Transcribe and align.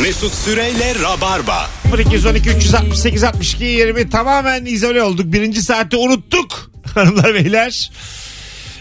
Mesut 0.00 0.34
Süreyle 0.34 0.94
Rabarba. 1.02 1.70
0212 1.98 2.50
368 2.50 3.24
62 3.24 3.64
20 3.64 4.10
tamamen 4.10 4.64
izole 4.66 5.02
olduk. 5.02 5.32
Birinci 5.32 5.62
saatte 5.62 5.96
unuttuk 5.96 6.70
hanımlar 6.94 7.34
beyler. 7.34 7.90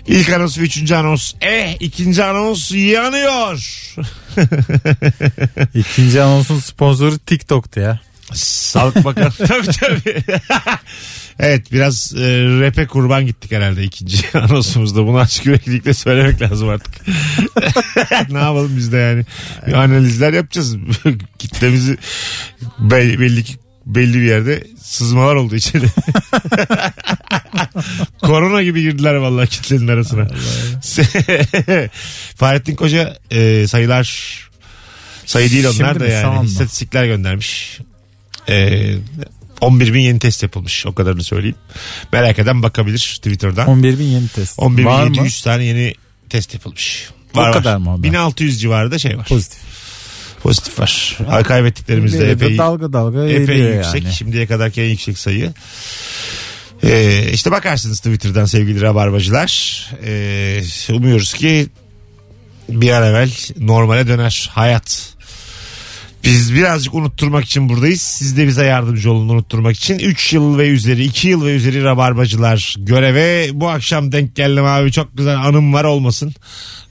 İlk 0.08 0.30
anons 0.30 0.58
ve 0.58 0.62
üçüncü 0.62 0.96
anons. 0.96 1.34
Eh 1.42 1.76
ikinci 1.80 2.24
anons 2.24 2.72
yanıyor. 2.72 3.86
İkinci 5.76 6.22
anonsun 6.22 6.60
sponsoru 6.60 7.18
TikTok'tu 7.20 7.79
ya. 7.79 8.00
Sağlık 8.34 9.04
bakalım. 9.06 9.34
tabii 9.47 9.68
tabii. 9.68 10.24
Evet 11.40 11.72
biraz 11.72 12.13
e, 12.17 12.44
rap'e 12.62 12.88
kurban 12.88 13.26
gittik 13.26 13.52
herhalde 13.52 13.84
ikinci 13.84 14.17
anonsumuzda. 14.38 15.08
Bunu 15.08 15.20
açık 15.20 15.46
yüreklilikle 15.46 15.94
söylemek 15.94 16.41
lazım 16.41 16.70
artık. 16.70 16.94
ne 18.30 18.38
yapalım 18.38 18.77
biz 18.77 18.91
de 18.91 18.98
yani. 18.98 19.26
Bir 19.67 19.73
analizler 19.73 20.34
yapacağız. 20.34 20.77
Kitlemizi 21.40 21.98
be- 22.80 23.20
belli 23.20 23.44
ki 23.44 23.53
belli 23.85 24.13
bir 24.13 24.25
yerde 24.25 24.67
sızmalar 24.81 25.35
oldu 25.35 25.55
içeri. 25.55 25.85
Korona 28.22 28.63
gibi 28.63 28.81
girdiler 28.81 29.16
vallahi 29.16 29.49
kitlenin 29.49 29.88
arasına. 29.88 30.27
Fahrettin 32.36 32.75
Koca 32.75 33.17
e, 33.31 33.67
sayılar 33.67 34.36
sayı 35.25 35.52
değil 35.52 35.66
onlar 35.66 35.94
Şimdi 35.94 35.99
da 35.99 36.08
yani 36.08 36.45
istatistikler 36.45 37.05
göndermiş. 37.05 37.80
E, 38.49 38.81
11 39.62 39.94
bin 39.94 40.00
yeni 40.00 40.20
test 40.20 40.44
yapılmış 40.44 40.86
o 40.86 40.95
kadarını 40.95 41.23
söyleyeyim. 41.23 41.55
Merak 42.14 42.40
eden 42.40 42.64
bakabilir 42.64 43.14
Twitter'dan. 43.18 43.68
11 43.68 44.00
bin 44.00 44.05
yeni 44.05 44.28
test. 44.28 44.59
11 44.59 44.86
Var 44.86 45.05
bin 45.05 45.12
mı? 45.12 45.18
700 45.18 45.41
tane 45.41 45.66
yeni 45.66 45.94
test 46.30 46.54
yapılmış. 46.54 47.09
O 47.34 47.52
kadar 47.52 47.78
mı 47.78 47.90
haber? 47.90 48.04
1600 48.04 48.62
civarında 48.62 49.00
şey 49.00 49.18
var. 49.18 49.28
Pozitif. 49.28 49.59
Pozitif 50.44 50.80
var. 50.80 51.18
Kaybettiklerimiz 51.44 52.20
de 52.20 52.31
epey, 52.31 52.58
dalga 52.58 52.94
dalga 52.94 53.26
epey 53.26 53.58
yüksek. 53.58 54.04
yani. 54.04 54.14
Şimdiye 54.14 54.47
kadarki 54.47 54.81
en 54.81 54.89
yüksek 54.89 55.17
sayı. 55.17 55.53
Ee, 56.84 57.30
işte 57.34 57.52
bakarsınız 57.52 58.00
Twitter'dan 58.00 58.45
sevgili 58.45 58.81
rabarbacılar. 58.81 59.81
Ee, 60.06 60.62
umuyoruz 60.90 61.34
ki 61.34 61.67
bir 62.69 62.90
an 62.90 63.03
evvel 63.03 63.31
normale 63.58 64.08
döner 64.08 64.50
hayat. 64.53 65.14
Biz 66.26 66.56
birazcık 66.56 66.94
unutturmak 66.94 67.45
için 67.45 67.70
buradayız. 67.70 68.02
Siz 68.02 68.38
de 68.38 68.48
bize 68.48 68.66
yardımcı 68.66 69.12
olun 69.12 69.30
unutturmak 69.30 69.76
için. 69.76 70.00
3 70.00 70.34
yıl 70.34 70.58
ve 70.58 70.68
üzeri, 70.68 71.04
2 71.04 71.28
yıl 71.28 71.45
ve 71.45 71.56
üzeri 71.56 71.84
rabarbacılar 71.84 72.76
göreve. 72.78 73.50
Bu 73.54 73.70
akşam 73.70 74.12
denk 74.12 74.36
geldim 74.36 74.66
abi 74.66 74.92
çok 74.92 75.18
güzel 75.18 75.36
anım 75.38 75.73
var 75.73 75.84
olmasın. 75.84 76.34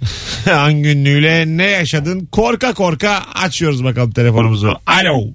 An 0.51 0.83
günlüğüyle 0.83 1.45
ne 1.47 1.67
yaşadın? 1.67 2.29
Korka 2.33 2.75
korka 2.75 3.23
açıyoruz 3.35 3.85
bakalım 3.85 4.11
telefonumuzu. 4.11 4.75
Alo. 4.87 5.27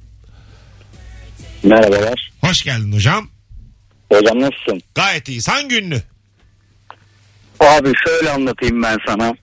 Merhabalar. 1.64 2.32
Hoş 2.42 2.64
geldin 2.64 2.92
hocam. 2.92 3.30
Hocam 4.12 4.40
nasılsın? 4.40 4.82
Gayet 4.96 5.30
iyiyiz. 5.30 5.48
Hangi 5.48 5.76
ünlü? 5.76 6.02
Abi 7.60 7.92
şöyle 8.08 8.30
anlatayım 8.32 8.84
ben 8.84 8.98
sana. 9.08 9.34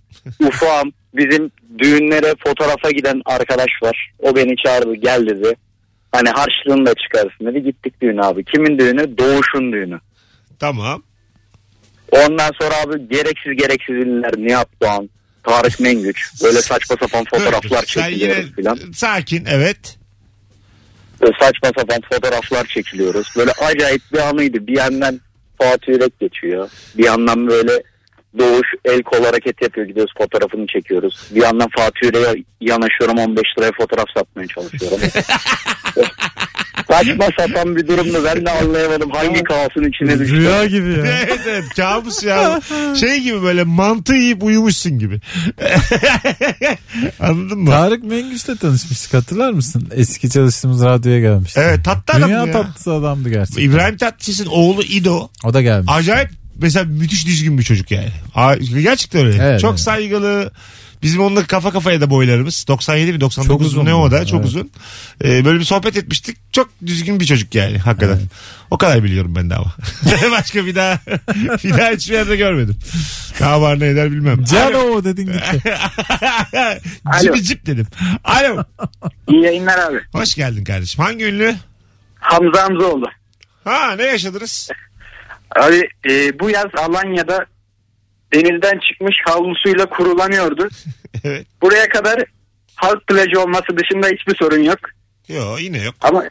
Ufağım 0.41 0.93
bizim 1.17 1.51
düğünlere 1.79 2.35
fotoğrafa 2.47 2.91
giden 2.91 3.23
arkadaş 3.25 3.71
var. 3.83 4.11
O 4.19 4.37
beni 4.37 4.57
çağırdı 4.57 4.95
gel 4.95 5.27
dedi. 5.27 5.57
Hani 6.13 6.29
harçlığını 6.29 6.87
da 6.87 6.95
çıkarsın 6.95 7.47
dedi. 7.47 7.63
Gittik 7.63 8.01
düğüne 8.03 8.21
abi. 8.21 8.45
Kimin 8.45 8.79
düğünü? 8.79 9.19
Doğuş'un 9.19 9.73
düğünü. 9.73 10.01
Tamam. 10.59 11.03
Ondan 12.13 12.51
sonra 12.61 12.75
abi 12.87 13.09
gereksiz 13.09 13.57
gereksiz 13.57 13.95
ünlüler 13.95 14.33
Nihat 14.37 14.69
Doğan, 14.83 15.11
Tarık 15.43 15.81
Mengüç. 15.81 16.33
Böyle 16.45 16.59
saçma 16.59 16.97
sapan 17.01 17.25
fotoğraflar 17.25 17.85
yine 17.97 18.09
çekiliyoruz 18.09 18.53
filan. 18.57 18.79
sakin 18.95 19.45
evet. 19.45 19.99
Böyle 21.23 21.33
saçma 21.41 21.71
sapan 21.79 22.01
fotoğraflar 22.13 22.65
çekiliyoruz. 22.67 23.29
Böyle 23.37 23.53
acayip 23.53 24.03
bir 24.13 24.19
anıydı. 24.19 24.67
Bir 24.67 24.77
yandan 24.77 25.21
Fatih 25.59 25.89
Yürek 25.89 26.21
geçiyor. 26.21 26.71
Bir 26.99 27.05
yandan 27.05 27.49
böyle 27.49 27.83
Doğuş 28.39 28.67
el 28.85 29.03
kol 29.03 29.25
hareket 29.25 29.63
yapıyor 29.63 29.87
gidiyoruz 29.87 30.13
fotoğrafını 30.19 30.67
çekiyoruz. 30.67 31.21
Bir 31.35 31.43
yandan 31.43 31.69
Fatih 31.77 32.03
Yürek'e 32.03 32.45
yanaşıyorum 32.61 33.19
15 33.19 33.43
liraya 33.59 33.73
fotoğraf 33.73 34.07
satmaya 34.17 34.47
çalışıyorum. 34.47 34.99
Saçma 36.91 37.25
sapan 37.39 37.77
bir 37.77 37.89
durumdu 37.89 38.25
ben 38.25 38.47
de 38.47 38.51
anlayamadım 38.51 39.11
hangi 39.11 39.45
kaosun 39.45 39.85
içine 39.85 40.19
düştüm. 40.19 40.39
Rüya 40.39 40.67
gibi 40.67 40.91
ya. 40.91 41.07
evet 41.27 41.41
evet 41.49 41.65
kabus 41.77 42.23
ya. 42.23 42.61
Şey 43.01 43.21
gibi 43.21 43.43
böyle 43.43 43.65
mantı 43.65 44.15
yiyip 44.15 44.43
uyumuşsun 44.43 44.99
gibi. 44.99 45.21
Anladın 47.21 47.59
mı? 47.59 47.71
Tarık 47.71 48.05
Mengüç'le 48.05 48.61
tanışmıştık 48.61 49.15
hatırlar 49.15 49.53
mısın? 49.53 49.89
Eski 49.95 50.31
çalıştığımız 50.31 50.85
radyoya 50.85 51.21
gelmişti. 51.21 51.61
Evet 51.65 51.85
tatlı 51.85 52.15
adam 52.15 52.29
Dünya 52.29 52.47
ya. 52.47 52.53
tatlısı 52.53 52.93
adamdı 52.93 53.29
gerçekten. 53.29 53.63
İbrahim 53.63 53.97
Tatlıses'in 53.97 54.47
oğlu 54.47 54.83
İdo. 54.83 55.29
O 55.45 55.55
da 55.55 55.63
gelmiş. 55.63 55.93
Acayip 55.93 56.31
mesela 56.61 56.85
müthiş 56.85 57.27
düzgün 57.27 57.59
bir 57.59 57.63
çocuk 57.63 57.91
yani. 57.91 58.13
A- 58.35 58.55
Gerçekten 58.57 59.27
öyle. 59.27 59.43
Evet, 59.43 59.61
çok 59.61 59.71
evet. 59.71 59.81
saygılı. 59.81 60.53
Bizim 61.03 61.21
onunla 61.21 61.47
kafa 61.47 61.71
kafaya 61.73 62.01
da 62.01 62.11
boylarımız. 62.11 62.65
97 62.69 63.13
mi 63.13 63.21
99 63.21 63.67
Çok 63.73 63.77
mu 63.83 63.85
ne 63.85 63.95
o 63.95 64.11
da 64.11 64.27
çok 64.27 64.41
evet. 64.41 64.49
uzun. 64.49 64.71
Ee, 65.25 65.45
böyle 65.45 65.59
bir 65.59 65.65
sohbet 65.65 65.97
etmiştik. 65.97 66.37
Çok 66.53 66.71
düzgün 66.87 67.21
bir 67.21 67.25
çocuk 67.25 67.55
yani 67.55 67.79
hakikaten. 67.79 68.21
O 68.71 68.79
kadar 68.79 69.05
biliyorum 69.05 69.35
ben 69.37 69.51
de 69.51 69.55
ama. 69.55 69.75
Başka 70.31 70.67
bir 70.67 70.75
daha 70.75 70.99
bir 71.65 71.79
daha 71.79 71.91
hiçbir 71.91 72.15
yerde 72.15 72.37
görmedim. 72.37 72.77
Ne 73.41 73.47
var 73.47 73.81
ne 73.81 73.87
eder 73.87 74.13
bilmem. 74.13 74.45
Cano 74.45 75.05
dedin 75.05 75.27
gitti. 75.27 75.63
Cipi 77.23 77.43
cip 77.43 77.67
dedim. 77.67 77.87
Alo. 78.25 78.65
İyi 79.29 79.43
yayınlar 79.43 79.79
abi. 79.79 80.01
Hoş 80.13 80.35
geldin 80.35 80.65
kardeşim. 80.65 81.05
Hangi 81.05 81.25
ünlü? 81.25 81.55
Hamza 82.21 82.63
Hamzoğlu. 82.63 83.07
Ha 83.65 83.95
ne 83.97 84.03
yaşadınız? 84.03 84.69
Abi 85.57 85.89
e, 86.11 86.39
bu 86.39 86.51
yaz 86.51 86.67
Alanya'da 86.79 87.47
denizden 88.35 88.79
çıkmış 88.89 89.17
havlusuyla 89.25 89.87
kurulanıyordu. 89.87 90.69
evet. 91.25 91.47
Buraya 91.63 91.89
kadar 91.89 92.25
halk 92.75 93.07
plajı 93.07 93.41
olması 93.41 93.67
dışında 93.77 94.07
hiçbir 94.07 94.37
sorun 94.37 94.63
yok. 94.63 94.79
Yok 95.29 95.63
yine 95.63 95.83
yok. 95.85 95.95
Ama 96.01 96.25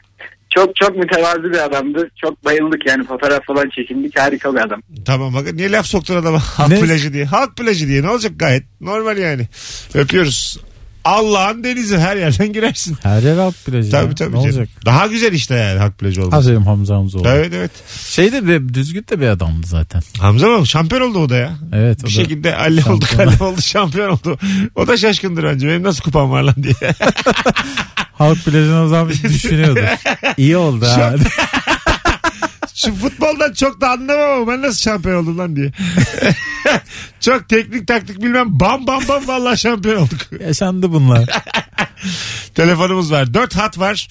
çok 0.54 0.76
çok 0.76 0.96
mütevazı 0.96 1.42
bir 1.44 1.64
adamdı. 1.64 2.10
Çok 2.22 2.44
bayıldık 2.44 2.86
yani 2.86 3.06
fotoğraf 3.06 3.46
falan 3.46 3.68
çekindik. 3.68 4.18
Harika 4.18 4.54
bir 4.54 4.60
adam. 4.60 4.80
Tamam 5.04 5.34
bak 5.34 5.52
niye 5.52 5.72
laf 5.72 5.86
soktun 5.86 6.16
adama 6.16 6.38
halk 6.58 6.68
Ne? 6.70 6.80
plajı 6.80 7.12
diye. 7.12 7.24
Halk 7.24 7.56
plajı 7.56 7.86
diye 7.88 8.02
ne 8.02 8.10
olacak 8.10 8.32
gayet 8.36 8.64
normal 8.80 9.18
yani. 9.18 9.46
Öpüyoruz. 9.94 10.60
Allah'ın 11.06 11.64
denizi 11.64 11.98
her 11.98 12.16
yerden 12.16 12.52
girersin. 12.52 12.96
Her 13.02 13.22
yer 13.22 13.36
alt 13.36 13.54
plajı. 13.66 13.90
Tabii 13.90 14.08
ya. 14.08 14.14
tabii. 14.14 14.30
Ne 14.30 14.34
canım. 14.34 14.44
olacak? 14.44 14.68
Daha 14.84 15.06
güzel 15.06 15.32
işte 15.32 15.54
yani 15.54 15.78
halk 15.78 15.98
plajı 15.98 16.22
olması. 16.22 16.36
Aferin 16.36 16.62
Hamza 16.62 16.96
Hamzoğlu. 16.96 17.28
Evet 17.28 17.52
evet. 17.54 17.70
Şey 18.08 18.32
de 18.32 18.46
bir, 18.46 18.74
düzgün 18.74 19.04
de 19.10 19.20
bir 19.20 19.26
adamdı 19.26 19.66
zaten. 19.66 20.02
Hamza 20.18 20.46
mı? 20.48 20.66
Şampiyon 20.66 21.10
oldu 21.10 21.18
o 21.18 21.28
da 21.28 21.36
ya. 21.36 21.56
Evet. 21.72 22.04
Bir 22.04 22.10
şekilde 22.10 22.52
halle 22.52 22.84
oldu 22.90 23.04
kalle 23.16 23.44
oldu 23.44 23.62
şampiyon 23.62 24.10
oldu. 24.10 24.38
O 24.74 24.86
da 24.86 24.96
şaşkındır 24.96 25.44
önce 25.44 25.68
benim 25.68 25.82
nasıl 25.82 26.02
kupam 26.02 26.30
var 26.30 26.42
lan 26.42 26.54
diye. 26.62 26.74
Halk 28.18 28.44
plajını 28.44 28.82
o 28.82 28.88
zaman 28.88 29.08
düşünüyordu. 29.24 29.80
İyi 30.36 30.56
oldu 30.56 30.86
ha. 30.86 31.14
Şu 32.76 32.94
futboldan 32.94 33.52
çok 33.52 33.80
da 33.80 33.90
anlamam 33.90 34.30
ama 34.30 34.52
ben 34.52 34.62
nasıl 34.62 34.80
şampiyon 34.80 35.22
oldum 35.22 35.38
lan 35.38 35.56
diye. 35.56 35.70
çok 37.20 37.48
teknik 37.48 37.88
taktik 37.88 38.22
bilmem 38.22 38.46
bam 38.60 38.86
bam 38.86 39.08
bam 39.08 39.28
vallahi 39.28 39.58
şampiyon 39.58 39.96
olduk. 39.96 40.20
Yaşandı 40.40 40.92
bunlar. 40.92 41.24
Telefonumuz 42.54 43.12
var. 43.12 43.34
Dört 43.34 43.56
hat 43.56 43.78
var. 43.78 44.08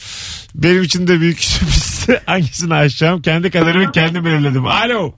Benim 0.55 0.83
için 0.83 1.07
de 1.07 1.19
büyük 1.19 1.39
sürpriz. 1.43 2.07
Hangisini 2.25 2.73
açacağım? 2.73 3.21
Kendi 3.21 3.51
kaderimi 3.51 3.91
kendim 3.91 4.25
belirledim. 4.25 4.65
Alo. 4.65 5.13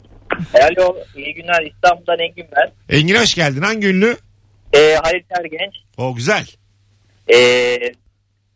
Alo 0.53 0.96
iyi 1.16 1.34
günler 1.34 1.72
İstanbul'dan 1.74 2.19
Engin 2.19 2.47
ben. 2.56 2.96
Engin 2.97 3.16
hoş 3.16 3.36
geldin. 3.36 3.62
Hangi 3.62 3.88
ünlü? 3.88 4.18
Ee, 4.74 4.96
Halit 5.03 5.25
Ergenç. 5.40 5.74
O 5.97 6.16
güzel. 6.16 6.47
Ee, 7.34 7.78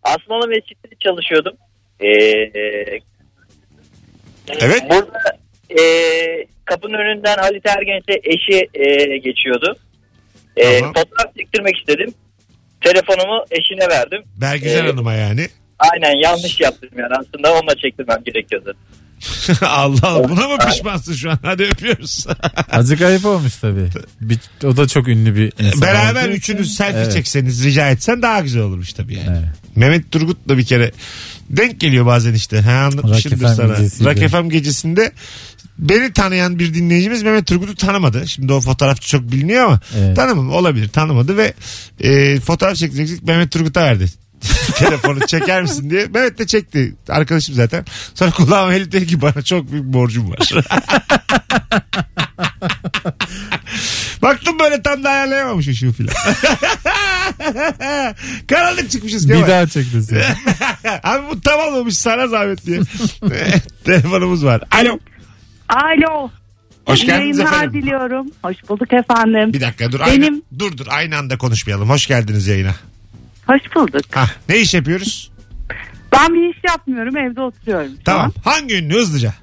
Asmalı 0.04 0.48
Mescid'de 0.48 0.96
çalışıyordum. 1.00 1.54
Ee, 2.00 2.08
Evet. 4.60 4.82
Burada 4.90 5.38
e, 5.70 5.84
kapının 6.66 6.94
önünden 6.94 7.38
Halit 7.38 7.66
Ergenç'le 7.66 8.20
eşi 8.24 8.68
e, 8.74 9.18
geçiyordu. 9.18 9.76
E, 10.58 10.80
Tamam. 10.80 10.94
Fotoğraf 10.94 11.36
çektirmek 11.38 11.78
istedim. 11.78 12.14
Telefonumu 12.82 13.46
eşine 13.52 13.90
verdim. 13.90 14.24
Bergüzel 14.42 14.86
Ee, 14.86 14.90
Hanım'a 14.90 15.14
yani. 15.14 15.48
Aynen 15.80 16.22
yanlış 16.24 16.60
yaptım 16.62 16.90
yani 16.98 17.14
aslında 17.20 17.54
onunla 17.54 17.76
çektirmem 17.76 18.24
gerekiyordu. 18.26 18.76
Allah 19.66 20.08
Allah. 20.08 20.30
Buna 20.30 20.48
mı 20.48 20.58
pişmansın 20.58 21.14
şu 21.14 21.32
an? 21.32 21.40
Hadi 21.44 21.64
öpüyoruz. 21.64 22.28
Azıcık 22.72 23.02
ayıp 23.02 23.26
olmuş 23.26 23.56
tabii. 23.56 23.88
Bir, 24.22 24.38
o 24.66 24.78
da 24.78 24.88
çok 24.88 25.08
ünlü 25.08 25.36
bir 25.36 25.54
insan. 25.60 25.82
Beraber 25.82 26.24
olduğu 26.28 26.32
üçünüz 26.34 26.76
selfie 26.76 27.02
Evet. 27.02 27.14
çekseniz 27.14 27.66
rica 27.66 27.90
etsen 27.90 28.22
daha 28.22 28.40
güzel 28.40 28.62
olurmuş 28.62 28.94
tabii 28.94 29.14
yani. 29.16 29.28
Evet. 29.30 29.76
Mehmet 29.78 30.12
Turgut 30.12 30.50
da 30.50 30.58
bir 30.58 30.66
kere 30.66 30.92
denk 31.58 31.80
geliyor 31.80 32.06
bazen 32.06 32.34
işte. 32.34 32.62
Ha, 32.62 32.72
anlatmışımdır 32.72 33.42
Rock 33.46 33.56
sana. 33.56 33.68
gecesiydi. 33.78 34.10
Rock 34.10 34.30
FM 34.32 34.50
gecesinde 34.50 35.12
beni 35.78 36.14
tanıyan 36.14 36.60
bir 36.60 36.74
dinleyicimiz 36.74 37.24
Mehmet 37.24 37.48
Turgut'u 37.48 37.76
tanımadı. 37.76 38.28
Şimdi 38.28 38.54
o 38.54 38.62
fotoğrafçı 38.62 39.08
çok 39.10 39.32
biliniyor 39.32 39.66
ama 39.66 39.80
Evet. 39.98 40.16
tanımam 40.16 40.52
olabilir 40.52 40.88
tanımadı 40.88 41.38
ve 41.38 41.54
e, 42.00 42.40
fotoğraf 42.40 42.76
çekecektik 42.76 43.24
Mehmet 43.24 43.52
Turgut'a 43.52 43.82
verdi. 43.82 44.06
telefonu 44.76 45.20
çeker 45.28 45.62
misin 45.62 45.90
diye. 45.90 46.06
Mehmet 46.06 46.40
de 46.40 46.48
çekti. 46.48 46.96
Arkadaşım 47.10 47.56
zaten. 47.56 47.86
Sonra 48.16 48.32
kulağıma 48.32 48.74
eli 48.74 48.92
dedi 48.92 49.08
ki 49.08 49.22
bana 49.22 49.42
çok 49.42 49.72
büyük 49.72 49.86
borcum 49.86 50.32
var. 50.32 50.52
Baktım 54.22 54.60
böyle 54.60 54.82
tam 54.82 55.04
da 55.04 55.10
ayarlayamamış 55.10 55.68
ışığı 55.68 55.92
filan. 55.92 56.14
Karanlık 58.50 58.92
çıkmışız 58.92 59.30
Bir 59.30 59.34
Kemal. 59.34 59.48
daha 59.48 59.68
çekti 59.68 60.04
seni. 60.04 60.24
Abi 61.04 61.24
bu 61.32 61.42
tam 61.42 61.60
olmamış 61.60 61.98
sana 61.98 62.28
zahmet 62.28 62.66
diye. 62.66 62.80
Telefonumuz 63.86 64.46
var. 64.46 64.64
Alo. 64.72 65.00
Alo. 65.70 66.30
Hoş 66.86 67.04
İyi 67.04 67.06
geldiniz 67.06 67.38
yayınlar 67.38 67.58
efendim. 67.58 67.82
diliyorum. 67.82 68.28
Hoş 68.44 68.56
bulduk 68.70 68.94
efendim. 68.94 69.54
Bir 69.54 69.62
dakika 69.62 69.92
dur. 69.92 70.00
Benim- 70.08 70.24
Aynı, 70.24 70.42
dur 70.60 70.78
dur 70.78 70.86
aynı 70.90 71.18
anda 71.18 71.38
konuşmayalım. 71.38 71.90
Hoş 71.90 72.08
geldiniz 72.08 72.48
yayına. 72.48 72.76
Hoş 73.48 73.62
bulduk. 73.76 74.02
Hah, 74.16 74.30
ne 74.50 74.60
iş 74.60 74.74
yapıyoruz? 74.74 75.32
Ben 76.12 76.34
bir 76.34 76.50
iş 76.56 76.60
yapmıyorum 76.68 77.18
evde 77.18 77.42
oturuyorum 77.42 77.88
şu 77.98 78.04
Tamam. 78.04 78.26
an. 78.26 78.34
Hangi 78.52 78.76
ünlü 78.78 78.94
hızlıca? 78.96 79.34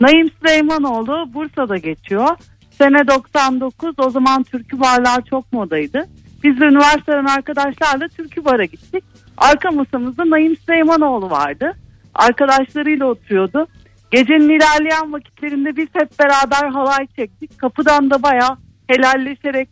Naim 0.00 0.30
Süleymanoğlu 0.40 1.34
Bursa'da 1.34 1.76
geçiyor. 1.76 2.28
Sene 2.78 3.06
99 3.08 3.94
o 3.98 4.10
zaman 4.10 4.42
türkü 4.42 4.80
barlar 4.80 5.22
çok 5.30 5.52
modaydı. 5.52 6.08
Biz 6.44 6.60
de 6.60 6.64
üniversiteden 6.64 7.24
arkadaşlarla 7.24 8.08
türkü 8.08 8.44
bara 8.44 8.64
gittik. 8.64 9.04
Arka 9.36 9.70
masamızda 9.70 10.30
Naim 10.30 10.56
Süleymanoğlu 10.56 11.30
vardı. 11.30 11.72
Arkadaşlarıyla 12.14 13.06
oturuyordu. 13.06 13.66
Gecenin 14.10 14.48
ilerleyen 14.48 15.12
vakitlerinde 15.12 15.76
biz 15.76 15.88
hep 15.92 16.18
beraber 16.18 16.68
halay 16.70 17.06
çektik. 17.16 17.58
Kapıdan 17.58 18.10
da 18.10 18.22
baya 18.22 18.56
helalleşerek 18.88 19.68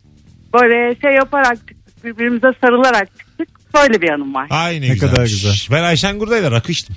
böyle 0.53 0.95
şey 1.01 1.11
yaparak 1.11 1.57
çıktık. 1.67 2.05
Birbirimize 2.05 2.47
sarılarak 2.61 3.07
çıktık. 3.19 3.47
Böyle 3.73 4.01
bir 4.01 4.09
anım 4.09 4.33
var. 4.33 4.47
Ay 4.49 4.75
ne, 4.75 4.81
Ne 4.81 4.87
güzelmiş. 4.87 4.99
kadar 5.15 5.23
güzel. 5.27 5.53
Ben 5.71 5.83
Ayşen 5.83 6.19
Gurday'la 6.19 6.51
rakı 6.51 6.71
içtim. 6.71 6.95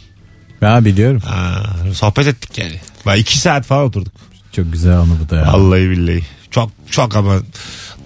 Ben 0.62 0.84
biliyorum. 0.84 1.20
Ha, 1.26 1.62
sohbet 1.94 2.26
ettik 2.26 2.58
yani. 2.58 2.80
Bak 3.06 3.18
iki 3.18 3.38
saat 3.38 3.64
falan 3.66 3.84
oturduk. 3.84 4.12
Çok 4.58 4.72
güzel 4.72 4.96
anı 4.98 5.20
bu 5.24 5.28
da 5.30 5.36
ya. 5.36 5.52
Vallahi 5.52 5.90
billahi. 5.90 6.22
Çok 6.50 6.70
çok 6.90 7.16
ama 7.16 7.34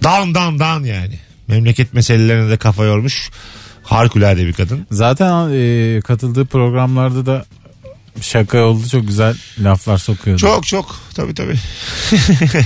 down 0.04 0.34
down 0.34 0.58
down 0.58 0.84
yani. 0.84 1.18
Memleket 1.48 1.94
meselelerine 1.94 2.50
de 2.50 2.56
kafa 2.56 2.84
yormuş. 2.84 3.30
Harikulade 3.82 4.46
bir 4.46 4.52
kadın. 4.52 4.86
Zaten 4.90 5.50
e, 5.52 6.00
katıldığı 6.00 6.44
programlarda 6.46 7.26
da 7.26 7.44
şaka 8.20 8.58
oldu 8.58 8.88
çok 8.88 9.06
güzel 9.06 9.34
laflar 9.58 9.98
sokuyordu. 9.98 10.40
Çok 10.40 10.66
çok 10.66 10.96
tabii 11.14 11.34
tabii. 11.34 11.54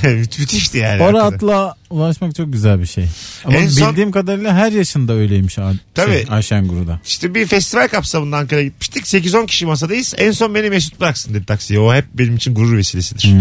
Mü- 0.04 0.18
Müthişti 0.38 0.78
yani. 0.78 1.02
O 1.02 1.04
hakikaten. 1.06 1.20
rahatlığa 1.30 1.74
ulaşmak 1.90 2.34
çok 2.34 2.52
güzel 2.52 2.80
bir 2.80 2.86
şey. 2.86 3.06
Ama 3.44 3.56
En 3.56 3.68
son- 3.68 3.90
bildiğim 3.90 4.10
kadarıyla 4.12 4.54
her 4.54 4.72
yaşında 4.72 5.12
öyleymiş 5.12 5.58
Tabii. 5.94 6.12
Şey, 6.12 6.24
Ayşen 6.28 6.68
Guru'da. 6.68 7.00
İşte 7.06 7.34
bir 7.34 7.46
festival 7.46 7.88
kapsamında 7.88 8.36
Ankara'ya 8.36 8.66
gitmiştik. 8.66 9.04
8-10 9.06 9.46
kişi 9.46 9.66
masadayız. 9.66 10.14
En 10.18 10.30
son 10.30 10.54
beni 10.54 10.70
Mesut 10.70 11.00
bıraksın 11.00 11.34
dedi 11.34 11.44
taksiye. 11.46 11.80
O 11.80 11.94
hep 11.94 12.04
benim 12.14 12.36
için 12.36 12.54
gurur 12.54 12.76
vesilesidir. 12.76 13.34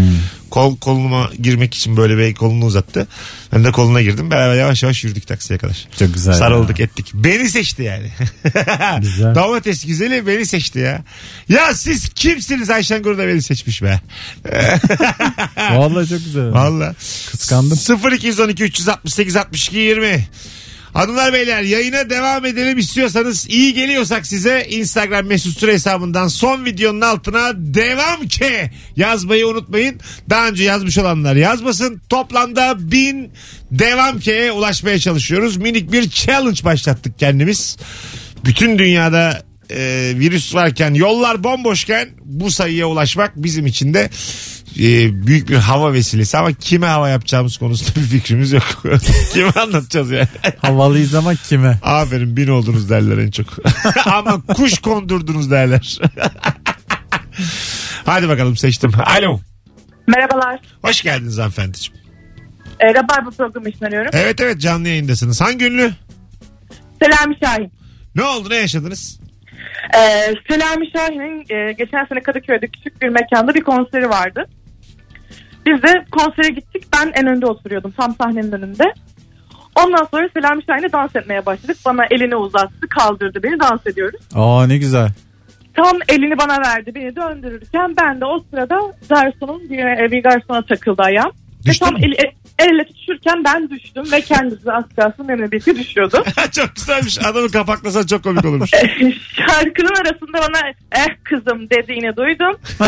Kol 0.50 0.76
koluma 0.76 1.30
girmek 1.42 1.74
için 1.74 1.96
böyle 1.96 2.18
bir 2.18 2.34
kolunu 2.34 2.64
uzattı. 2.64 3.06
Ben 3.52 3.64
de 3.64 3.72
koluna 3.72 4.02
girdim. 4.02 4.30
Beraber 4.30 4.54
yavaş 4.56 4.82
yavaş 4.82 5.04
yürüdük 5.04 5.26
taksiye 5.26 5.58
kadar. 5.58 5.88
Çok 5.98 6.14
güzel. 6.14 6.34
Sarıldık 6.34 6.78
ya. 6.78 6.86
ettik. 6.86 7.10
Beni 7.14 7.48
seçti 7.50 7.82
yani. 7.82 8.10
Güzel. 9.00 9.34
Domates 9.34 9.86
güzeli 9.86 10.26
beni 10.26 10.46
seçti 10.46 10.78
ya. 10.78 11.04
Ya 11.48 11.74
siz 11.74 12.08
kimsiniz 12.08 12.70
Ayşen 12.70 13.02
Gurda 13.02 13.26
beni 13.28 13.42
seçmiş 13.42 13.82
be. 13.82 14.00
Vallahi 15.56 16.08
çok 16.08 16.24
güzel. 16.24 16.52
Valla. 16.52 16.94
Kıskandım. 17.30 17.78
0212 18.12 18.35
368 18.64 19.36
62 19.36 19.76
20. 19.78 20.28
Hanımlar 20.96 21.32
beyler 21.32 21.62
yayına 21.62 22.10
devam 22.10 22.44
edelim 22.44 22.78
istiyorsanız 22.78 23.46
iyi 23.48 23.74
geliyorsak 23.74 24.26
size 24.26 24.66
Instagram 24.70 25.26
mesut 25.26 25.58
süre 25.58 25.72
hesabından 25.72 26.28
son 26.28 26.64
videonun 26.64 27.00
altına 27.00 27.52
devam 27.56 28.28
ke 28.28 28.70
yazmayı 28.96 29.46
unutmayın. 29.46 30.00
Daha 30.30 30.48
önce 30.48 30.64
yazmış 30.64 30.98
olanlar 30.98 31.36
yazmasın. 31.36 32.00
Toplamda 32.08 32.92
bin 32.92 33.30
devam 33.70 34.20
ke'ye 34.20 34.52
ulaşmaya 34.52 34.98
çalışıyoruz. 34.98 35.56
Minik 35.56 35.92
bir 35.92 36.10
challenge 36.10 36.64
başlattık 36.64 37.18
kendimiz. 37.18 37.76
Bütün 38.44 38.78
dünyada 38.78 39.42
e, 39.70 40.12
virüs 40.14 40.54
varken 40.54 40.94
yollar 40.94 41.44
bomboşken 41.44 42.08
bu 42.24 42.50
sayıya 42.50 42.86
ulaşmak 42.86 43.32
bizim 43.36 43.66
için 43.66 43.94
de 43.94 44.10
e, 44.78 45.26
büyük 45.26 45.48
bir 45.48 45.56
hava 45.56 45.92
vesilesi 45.92 46.38
ama 46.38 46.52
kime 46.52 46.86
hava 46.86 47.08
yapacağımız 47.08 47.56
konusunda 47.56 48.00
bir 48.00 48.06
fikrimiz 48.06 48.52
yok. 48.52 48.82
kime 49.32 49.50
anlatacağız 49.50 50.10
yani? 50.10 50.28
Havalıyız 50.62 51.14
ama 51.14 51.34
kime? 51.34 51.78
Aferin 51.82 52.36
bin 52.36 52.48
oldunuz 52.48 52.90
derler 52.90 53.18
en 53.18 53.30
çok. 53.30 53.46
ama 54.06 54.42
kuş 54.42 54.78
kondurdunuz 54.78 55.50
derler. 55.50 55.98
Hadi 58.06 58.28
bakalım 58.28 58.56
seçtim. 58.56 58.92
Alo. 59.06 59.40
Merhabalar. 60.06 60.60
Hoş 60.82 61.02
geldiniz 61.02 61.38
hanımefendiciğim. 61.38 62.00
E, 62.80 62.94
Rabarba 62.94 63.30
programı 63.30 63.68
için 63.68 63.84
arıyorum. 63.84 64.10
Evet 64.12 64.40
evet 64.40 64.60
canlı 64.60 64.88
yayındasınız. 64.88 65.40
Hangi 65.40 65.64
ünlü? 65.64 65.92
Selami 67.02 67.36
Şahin. 67.44 67.72
Ne 68.14 68.22
oldu 68.22 68.50
ne 68.50 68.56
yaşadınız? 68.56 69.20
E, 69.94 69.98
Selami 70.50 70.86
Şahin'in 70.96 71.56
e, 71.56 71.72
geçen 71.72 72.04
sene 72.04 72.22
Kadıköy'de 72.22 72.66
küçük 72.66 73.02
bir 73.02 73.08
mekanda 73.08 73.54
bir 73.54 73.60
konseri 73.60 74.08
vardı. 74.08 74.46
Biz 75.66 75.82
de 75.82 76.04
konsere 76.10 76.48
gittik. 76.48 76.84
Ben 76.96 77.12
en 77.14 77.26
önde 77.26 77.46
oturuyordum. 77.46 77.90
Tam 77.96 78.14
sahnenin 78.14 78.52
önünde. 78.52 78.84
Ondan 79.84 80.04
sonra 80.10 80.28
Selami 80.34 80.62
Şahin'e 80.64 80.92
dans 80.92 81.16
etmeye 81.16 81.46
başladık. 81.46 81.76
Bana 81.86 82.06
elini 82.10 82.36
uzattı, 82.36 82.88
kaldırdı 82.90 83.42
beni. 83.42 83.60
Dans 83.60 83.86
ediyoruz. 83.86 84.20
Aa 84.34 84.66
ne 84.66 84.78
güzel. 84.78 85.08
Tam 85.74 85.96
elini 86.08 86.38
bana 86.38 86.60
verdi. 86.60 86.94
Beni 86.94 87.16
döndürürken 87.16 87.94
ben 87.96 88.20
de 88.20 88.24
o 88.24 88.44
sırada 88.50 88.80
garsonun 89.08 89.62
bir, 89.70 90.10
bir 90.10 90.22
garsona 90.22 90.62
takıldı 90.62 91.02
ayağım. 91.02 91.30
Ve 91.66 91.70
Düştün 91.70 91.86
tam 91.86 91.94
mü? 91.94 92.00
El 92.58 92.68
ele 92.68 92.86
tutuşurken 92.86 93.44
ben 93.44 93.70
düştüm 93.70 94.12
ve 94.12 94.20
kendisi 94.20 94.72
az 94.72 94.84
kalsın 94.96 95.28
benimle 95.28 95.52
birlikte 95.52 95.76
düşüyordu. 95.76 96.24
çok 96.52 96.76
güzelmiş. 96.76 97.18
Adamı 97.24 97.50
kapaklasan 97.50 98.06
çok 98.06 98.22
komik 98.24 98.44
olurmuş. 98.44 98.70
Şarkının 99.36 99.94
arasında 100.00 100.38
bana 100.38 100.60
eh 100.92 101.06
kızım 101.24 101.70
dediğini 101.70 102.16
duydum. 102.16 102.60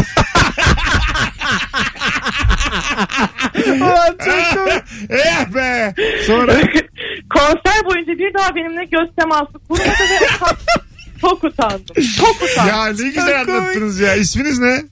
eh 5.11 5.55
be. 5.55 5.94
Sonra 6.26 6.53
Konser 7.35 7.85
boyunca 7.85 8.19
bir 8.19 8.35
daha 8.35 8.55
benimle 8.55 8.85
göz 8.85 9.09
teması 9.21 9.53
kurmadı 9.53 9.88
ve 10.11 10.26
utan- 10.37 10.56
çok 11.21 11.44
utandım. 11.44 11.94
Çok 12.19 12.43
utandım. 12.43 12.69
ya 12.69 12.87
ne 12.87 13.09
güzel 13.09 13.40
anlattınız 13.40 14.00
ya. 14.00 14.14
İsminiz 14.14 14.59
ne? 14.59 14.83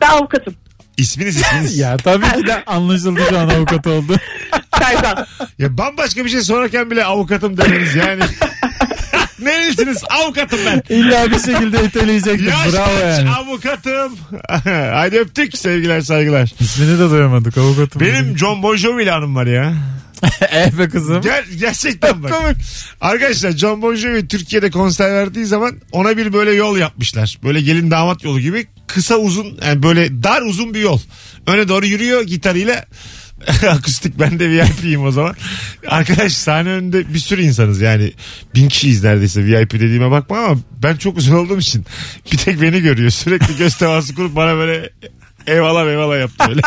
Ben 0.00 0.08
avukatım. 0.08 0.54
İsminiz 1.00 1.36
isminiz. 1.36 1.78
ya. 1.78 1.90
Ya 1.90 1.96
tabii 1.96 2.26
ki 2.40 2.46
de 2.46 2.64
anlaşıldı 2.64 3.20
şu 3.28 3.38
an 3.38 3.48
avukat 3.48 3.86
oldu. 3.86 4.16
Serkan. 4.78 5.26
bambaşka 5.60 6.24
bir 6.24 6.30
şey 6.30 6.40
sorarken 6.40 6.90
bile 6.90 7.04
avukatım 7.04 7.56
demeniz 7.56 7.94
yani. 7.94 8.22
Nerelisiniz? 9.42 9.98
Avukatım 10.10 10.58
ben. 10.66 10.82
İlla 10.94 11.30
bir 11.30 11.38
şekilde 11.38 11.84
iteleyecektim. 11.84 12.48
Yaş 12.48 12.72
Bravo 12.72 12.84
kaç? 13.00 13.18
yani. 13.18 13.30
Avukatım. 13.30 14.16
Haydi 14.92 15.18
öptük 15.18 15.58
sevgiler 15.58 16.00
saygılar. 16.00 16.50
İsmini 16.60 16.98
de 16.98 17.10
duyamadık 17.10 17.58
avukatım. 17.58 18.00
Benim 18.00 18.38
John 18.38 18.62
Bon 18.62 18.76
Jovi 18.76 19.02
ile 19.02 19.12
anım 19.12 19.36
var 19.36 19.46
ya. 19.46 19.74
eh 20.50 20.78
be 20.78 20.88
kızım. 20.88 21.20
Ger 21.22 21.44
gerçekten 21.60 22.22
bak. 22.22 22.32
Arkadaşlar 23.00 23.50
John 23.52 23.82
Bon 23.82 23.94
Jovi 23.94 24.28
Türkiye'de 24.28 24.70
konser 24.70 25.12
verdiği 25.12 25.46
zaman 25.46 25.72
ona 25.92 26.16
bir 26.16 26.32
böyle 26.32 26.52
yol 26.52 26.76
yapmışlar. 26.78 27.38
Böyle 27.44 27.60
gelin 27.60 27.90
damat 27.90 28.24
yolu 28.24 28.40
gibi 28.40 28.66
kısa 28.94 29.16
uzun 29.16 29.58
yani 29.66 29.82
böyle 29.82 30.22
dar 30.22 30.42
uzun 30.42 30.74
bir 30.74 30.80
yol. 30.80 31.00
Öne 31.46 31.68
doğru 31.68 31.86
yürüyor 31.86 32.22
gitarıyla. 32.22 32.84
Akustik 33.68 34.18
ben 34.18 34.38
de 34.38 34.50
VIP'yim 34.50 35.04
o 35.04 35.10
zaman. 35.10 35.34
Arkadaş 35.86 36.32
sahne 36.32 36.68
önünde 36.68 37.14
bir 37.14 37.18
sürü 37.18 37.42
insanız 37.42 37.80
yani. 37.80 38.12
Bin 38.54 38.68
kişiyiz 38.68 39.04
neredeyse 39.04 39.44
VIP 39.44 39.72
dediğime 39.72 40.10
bakma 40.10 40.38
ama 40.38 40.60
ben 40.82 40.96
çok 40.96 41.16
uzun 41.16 41.34
olduğum 41.34 41.58
için 41.58 41.86
bir 42.32 42.38
tek 42.38 42.62
beni 42.62 42.80
görüyor. 42.80 43.10
Sürekli 43.10 43.56
göz 43.56 43.76
teması 43.76 44.14
kurup 44.14 44.36
bana 44.36 44.56
böyle 44.56 44.90
eyvallah 45.46 45.86
eyvallah 45.86 46.18
yaptı 46.18 46.44
böyle. 46.48 46.60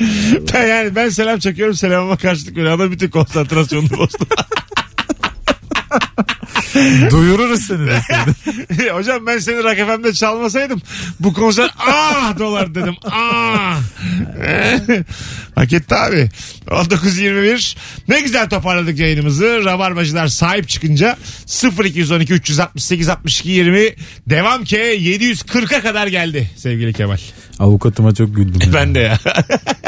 ben 0.54 0.66
yani 0.66 0.96
ben 0.96 1.08
selam 1.08 1.38
çekiyorum 1.38 1.74
selamıma 1.74 2.16
karşılık 2.16 2.56
veriyor. 2.56 2.72
Adam 2.72 2.92
bütün 2.92 3.08
konsantrasyonunu 3.08 3.90
bozdu. 3.90 4.26
Duyururuz 7.10 7.66
seni 7.66 7.86
de. 7.86 8.90
Hocam 8.92 9.26
ben 9.26 9.38
seni 9.38 9.56
Rock 9.56 9.76
FM'de 9.76 10.12
çalmasaydım 10.12 10.82
bu 11.20 11.32
konser 11.32 11.70
ah 11.78 12.38
dolar 12.38 12.74
dedim 12.74 12.94
ah. 13.04 13.80
Hak 15.54 15.72
etti 15.72 15.94
abi. 15.94 16.28
19.21 16.66 17.76
ne 18.08 18.20
güzel 18.20 18.48
toparladık 18.48 18.98
yayınımızı. 18.98 19.64
Rabarbacılar 19.64 20.26
sahip 20.26 20.68
çıkınca 20.68 21.16
0212 21.84 22.32
368 22.32 23.08
62 23.08 23.50
20 23.50 23.94
devam 24.26 24.64
ki 24.64 24.76
740'a 24.76 25.80
kadar 25.80 26.06
geldi 26.06 26.50
sevgili 26.56 26.92
Kemal. 26.92 27.18
Avukatıma 27.58 28.14
çok 28.14 28.36
güldüm. 28.36 28.60
ya. 28.60 28.72
Ben 28.74 28.94
de 28.94 28.98
ya. 28.98 29.18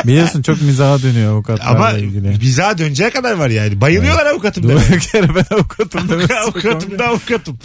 Biliyorsun 0.07 0.43
çok 0.43 0.63
mizaha 0.63 1.03
dönüyor 1.03 1.33
avukatlarla 1.33 1.71
Ama 1.89 1.93
ilgili. 1.99 2.41
bize 2.41 2.63
döneceğe 2.79 3.11
kadar 3.11 3.33
var 3.33 3.49
yani. 3.51 3.81
Bayılıyorlar 3.81 4.27
avukatım 4.27 4.63
Dur 4.65 4.69
demeye. 4.69 4.99
kere 4.99 5.29
ben 5.35 5.57
avukatım 5.57 6.09
demesi. 6.09 6.35
avukatım 6.35 6.99
da 6.99 7.07
avukatım. 7.07 7.59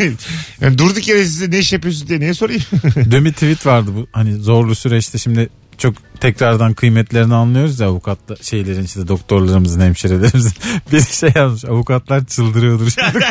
yani 0.60 0.78
durduk 0.78 1.08
yere 1.08 1.24
size 1.24 1.50
ne 1.50 1.58
iş 1.58 1.72
yapıyorsun 1.72 2.08
diye 2.08 2.20
niye 2.20 2.34
sorayım? 2.34 2.62
Dün 3.10 3.24
bir 3.24 3.32
tweet 3.32 3.66
vardı 3.66 3.90
bu 3.96 4.06
hani 4.12 4.34
zorlu 4.36 4.74
süreçte 4.74 5.18
şimdi 5.18 5.48
çok 5.78 5.94
tekrardan 6.20 6.74
kıymetlerini 6.74 7.34
anlıyoruz 7.34 7.80
ya 7.80 7.86
avukatla 7.86 8.36
şeylerin 8.42 8.84
işte 8.84 9.08
doktorlarımızın 9.08 9.80
hemşirelerimizin 9.80 10.52
bir 10.92 11.00
şey 11.00 11.30
yazmış 11.34 11.64
avukatlar 11.64 12.24
çıldırıyordur 12.26 12.90
şimdi. 12.90 13.24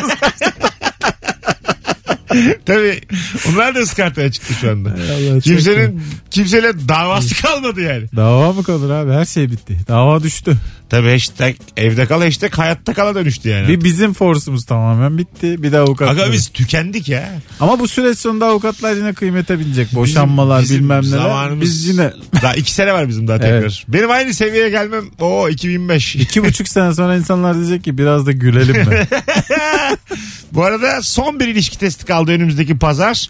Tabii. 2.66 3.00
Onlar 3.48 3.74
da 3.74 3.78
ıskartaya 3.78 4.32
çıktı 4.32 4.54
şu 4.60 4.70
anda. 4.70 4.88
Allah, 4.90 5.40
Kimsenin 5.40 6.02
kimseyle 6.30 6.88
davası 6.88 7.42
kalmadı 7.42 7.80
yani. 7.80 8.04
Dava 8.16 8.52
mı 8.52 8.62
kalır 8.64 8.90
abi 8.90 9.12
her 9.12 9.24
şey 9.24 9.50
bitti 9.50 9.76
dava 9.88 10.22
düştü 10.22 10.56
Tabii 10.90 11.10
hashtag 11.10 11.54
evde 11.76 12.06
kal 12.06 12.22
hashtag 12.22 12.52
hayatta 12.54 12.94
kala 12.94 13.14
dönüştü 13.14 13.48
yani. 13.48 13.68
bir 13.68 13.84
bizim 13.84 14.12
forsumuz 14.12 14.64
tamamen 14.64 15.18
bitti 15.18 15.62
bir 15.62 15.72
de 15.72 15.78
avukatlar 15.78 16.24
Aga 16.24 16.32
biz 16.32 16.48
tükendik 16.48 17.08
ya. 17.08 17.30
ama 17.60 17.78
bu 17.80 17.88
süreç 17.88 18.18
sonunda 18.18 18.46
avukatlar 18.46 18.96
yine 18.96 19.12
kıymete 19.12 19.58
binecek 19.58 19.94
boşanmalar 19.94 20.62
Bizim- 20.62 20.78
bilmem 20.78 21.02
neler 21.04 21.16
zamanımız- 21.18 21.60
biz 21.60 21.86
yine 21.88 22.10
Daha 22.42 22.54
iki 22.54 22.72
sene 22.72 22.92
var 22.92 23.08
bizim 23.08 23.28
daha 23.28 23.38
tekrar. 23.38 23.58
Evet. 23.58 23.82
Benim 23.88 24.10
aynı 24.10 24.34
seviyeye 24.34 24.70
gelmem 24.70 25.04
o 25.20 25.48
2005. 25.48 26.16
iki 26.16 26.44
buçuk 26.44 26.68
sene 26.68 26.94
sonra 26.94 27.16
insanlar 27.16 27.54
diyecek 27.56 27.84
ki 27.84 27.98
biraz 27.98 28.26
da 28.26 28.32
gülelim 28.32 28.76
mi 28.88 29.06
Bu 30.52 30.64
arada 30.64 31.02
son 31.02 31.40
bir 31.40 31.48
ilişki 31.48 31.78
testi 31.78 32.04
kaldı 32.04 32.17
önümüzdeki 32.26 32.78
pazar. 32.78 33.28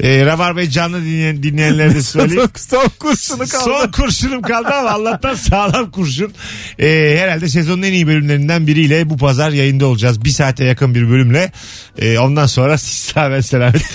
Ee, 0.00 0.26
Rabarbayı 0.26 0.70
canlı 0.70 1.04
dinleyen, 1.04 1.42
dinleyenlere 1.42 1.94
de 1.94 2.02
söyleyeyim. 2.02 2.50
son, 2.56 2.88
kurşunu 2.98 3.38
kaldı 3.38 3.64
Son 3.64 3.90
kurşunum 3.92 4.42
kaldı 4.42 4.68
ama 4.68 4.90
Allah'tan 4.90 5.34
sağlam 5.34 5.90
kurşun. 5.90 6.32
Ee, 6.78 7.16
herhalde 7.18 7.48
sezonun 7.48 7.82
en 7.82 7.92
iyi 7.92 8.06
bölümlerinden 8.06 8.66
biriyle 8.66 9.10
bu 9.10 9.16
pazar 9.16 9.50
yayında 9.50 9.86
olacağız. 9.86 10.24
Bir 10.24 10.30
saate 10.30 10.64
yakın 10.64 10.94
bir 10.94 11.10
bölümle. 11.10 11.52
Ee, 11.98 12.18
ondan 12.18 12.46
sonra 12.46 12.78
siz 12.78 12.94
sağ 12.94 13.42
selamet. 13.42 13.94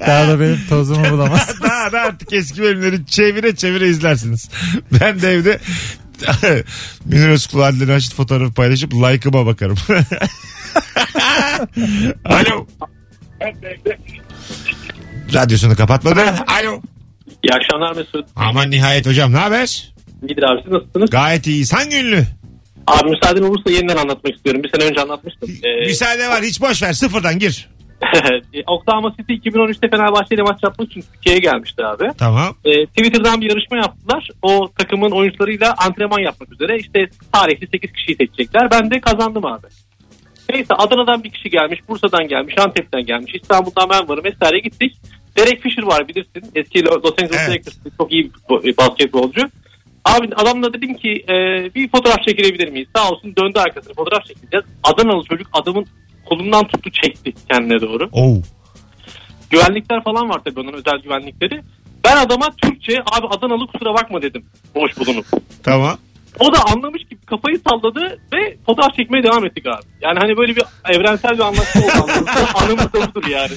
daha 0.00 0.28
da 0.28 0.40
benim 0.40 0.60
tozumu 0.68 1.10
bulamaz 1.10 1.54
daha 1.62 1.92
da 1.92 2.00
artık 2.00 2.32
eski 2.32 2.62
bölümleri 2.62 3.06
çevire 3.06 3.56
çevire 3.56 3.88
izlersiniz. 3.88 4.48
Ben 5.00 5.22
de 5.22 5.32
evde 5.32 5.60
Münir 7.04 7.28
Özkul 7.28 7.60
Adile 7.60 7.92
Raşit 7.92 8.14
fotoğrafı 8.14 8.54
paylaşıp 8.54 8.94
like'ıma 8.94 9.46
bakarım. 9.46 9.76
Alo. 12.24 12.66
Radyosunu 15.34 15.76
kapatmadı. 15.76 16.20
Alo. 16.60 16.80
İyi 17.42 17.52
akşamlar 17.54 17.96
Mesut. 17.96 18.26
Aman 18.36 18.70
nihayet 18.70 19.06
hocam 19.06 19.32
ne 19.32 19.36
haber? 19.36 19.92
Midir 20.22 20.42
abi 20.42 20.60
siz 20.64 20.72
nasılsınız? 20.72 21.10
Gayet 21.10 21.46
iyiyiz. 21.46 21.72
Hangi 21.72 21.96
ünlü? 21.96 22.24
Abi 22.86 23.10
müsaaden 23.10 23.42
olursa 23.42 23.70
yeniden 23.70 23.96
anlatmak 23.96 24.34
istiyorum. 24.36 24.62
Bir 24.62 24.70
sene 24.78 24.90
önce 24.90 25.00
anlatmıştım. 25.00 25.50
Ee, 25.62 25.86
Müsaade 25.86 26.28
var 26.28 26.42
hiç 26.42 26.60
boş 26.60 26.82
ver 26.82 26.92
sıfırdan 26.92 27.38
gir. 27.38 27.68
Oklahoma 28.66 29.14
City 29.20 29.32
2013'te 29.32 29.88
Fenerbahçe 29.90 30.34
ile 30.34 30.42
maç 30.42 30.58
yapmak 30.62 30.90
için 30.90 31.04
Türkiye'ye 31.14 31.40
gelmişti 31.40 31.84
abi. 31.84 32.04
Tamam. 32.18 32.56
Ee, 32.64 32.86
Twitter'dan 32.86 33.40
bir 33.40 33.50
yarışma 33.50 33.76
yaptılar. 33.76 34.28
O 34.42 34.68
takımın 34.78 35.10
oyuncularıyla 35.10 35.74
antrenman 35.78 36.20
yapmak 36.20 36.52
üzere. 36.52 36.78
İşte 36.78 36.98
tarihli 37.32 37.68
8 37.72 37.92
kişiyi 37.92 38.16
seçecekler. 38.16 38.70
Ben 38.70 38.90
de 38.90 39.00
kazandım 39.00 39.46
abi. 39.46 39.66
Neyse 40.50 40.74
Adana'dan 40.74 41.24
bir 41.24 41.30
kişi 41.30 41.50
gelmiş, 41.50 41.80
Bursa'dan 41.88 42.28
gelmiş, 42.28 42.54
Antep'ten 42.58 43.02
gelmiş, 43.02 43.34
İstanbul'dan 43.34 43.90
ben 43.90 44.08
varım 44.08 44.24
vesaire 44.24 44.58
gittik. 44.58 44.96
Derek 45.36 45.62
Fisher 45.62 45.82
var 45.82 46.08
bilirsin. 46.08 46.50
Eski 46.54 46.84
Los 46.84 47.04
Angeles 47.22 47.40
Evet. 47.40 47.50
Lakers'ın 47.50 47.92
çok 47.98 48.12
iyi 48.12 48.30
basketbolcu. 48.78 49.40
Abi 50.04 50.34
adamla 50.34 50.74
dedim 50.74 50.94
ki 50.94 51.24
e, 51.28 51.34
bir 51.74 51.90
fotoğraf 51.90 52.22
çekilebilir 52.28 52.68
miyiz? 52.68 52.88
Sağ 52.96 53.10
olsun 53.10 53.34
döndü 53.36 53.58
arkasına 53.58 53.94
fotoğraf 53.94 54.24
çekeceğiz. 54.24 54.64
Adanalı 54.82 55.24
çocuk 55.24 55.46
adamın 55.52 55.86
kolundan 56.26 56.66
tuttu 56.66 56.90
çekti 56.90 57.32
kendine 57.50 57.80
doğru. 57.80 58.08
Oo. 58.12 58.36
Güvenlikler 59.50 60.04
falan 60.04 60.28
var 60.28 60.40
tabii 60.44 60.60
onun 60.60 60.72
özel 60.72 60.98
güvenlikleri. 61.04 61.62
Ben 62.04 62.16
adama 62.16 62.46
Türkçe 62.62 62.92
abi 63.12 63.26
Adanalı 63.26 63.66
kusura 63.66 63.94
bakma 63.94 64.22
dedim. 64.22 64.44
Boş 64.74 64.98
bulunup. 64.98 65.26
Tamam. 65.62 65.98
O 66.38 66.52
da 66.52 66.58
anlamış 66.72 67.02
gibi 67.04 67.20
kafayı 67.26 67.60
salladı 67.68 68.18
ve 68.34 68.56
fotoğraf 68.66 68.94
çekmeye 68.94 69.22
devam 69.22 69.46
ettik 69.46 69.66
abi. 69.66 69.82
Yani 70.00 70.18
hani 70.20 70.36
böyle 70.36 70.56
bir 70.56 70.62
evrensel 70.88 71.32
bir 71.32 71.42
anlaşma 71.42 71.80
oldu. 71.82 72.12
Anımız 72.54 72.92
da 72.92 73.14
budur 73.14 73.28
yani. 73.28 73.52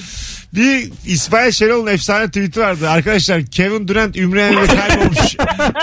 Bir 0.54 0.90
İsmail 1.06 1.50
Şenol'un 1.52 1.86
efsane 1.86 2.26
tweet'i 2.26 2.60
vardı. 2.60 2.90
Arkadaşlar 2.90 3.46
Kevin 3.46 3.88
Durant 3.88 4.16
Ümraniye'de 4.16 4.66
kaybolmuş. 4.76 5.36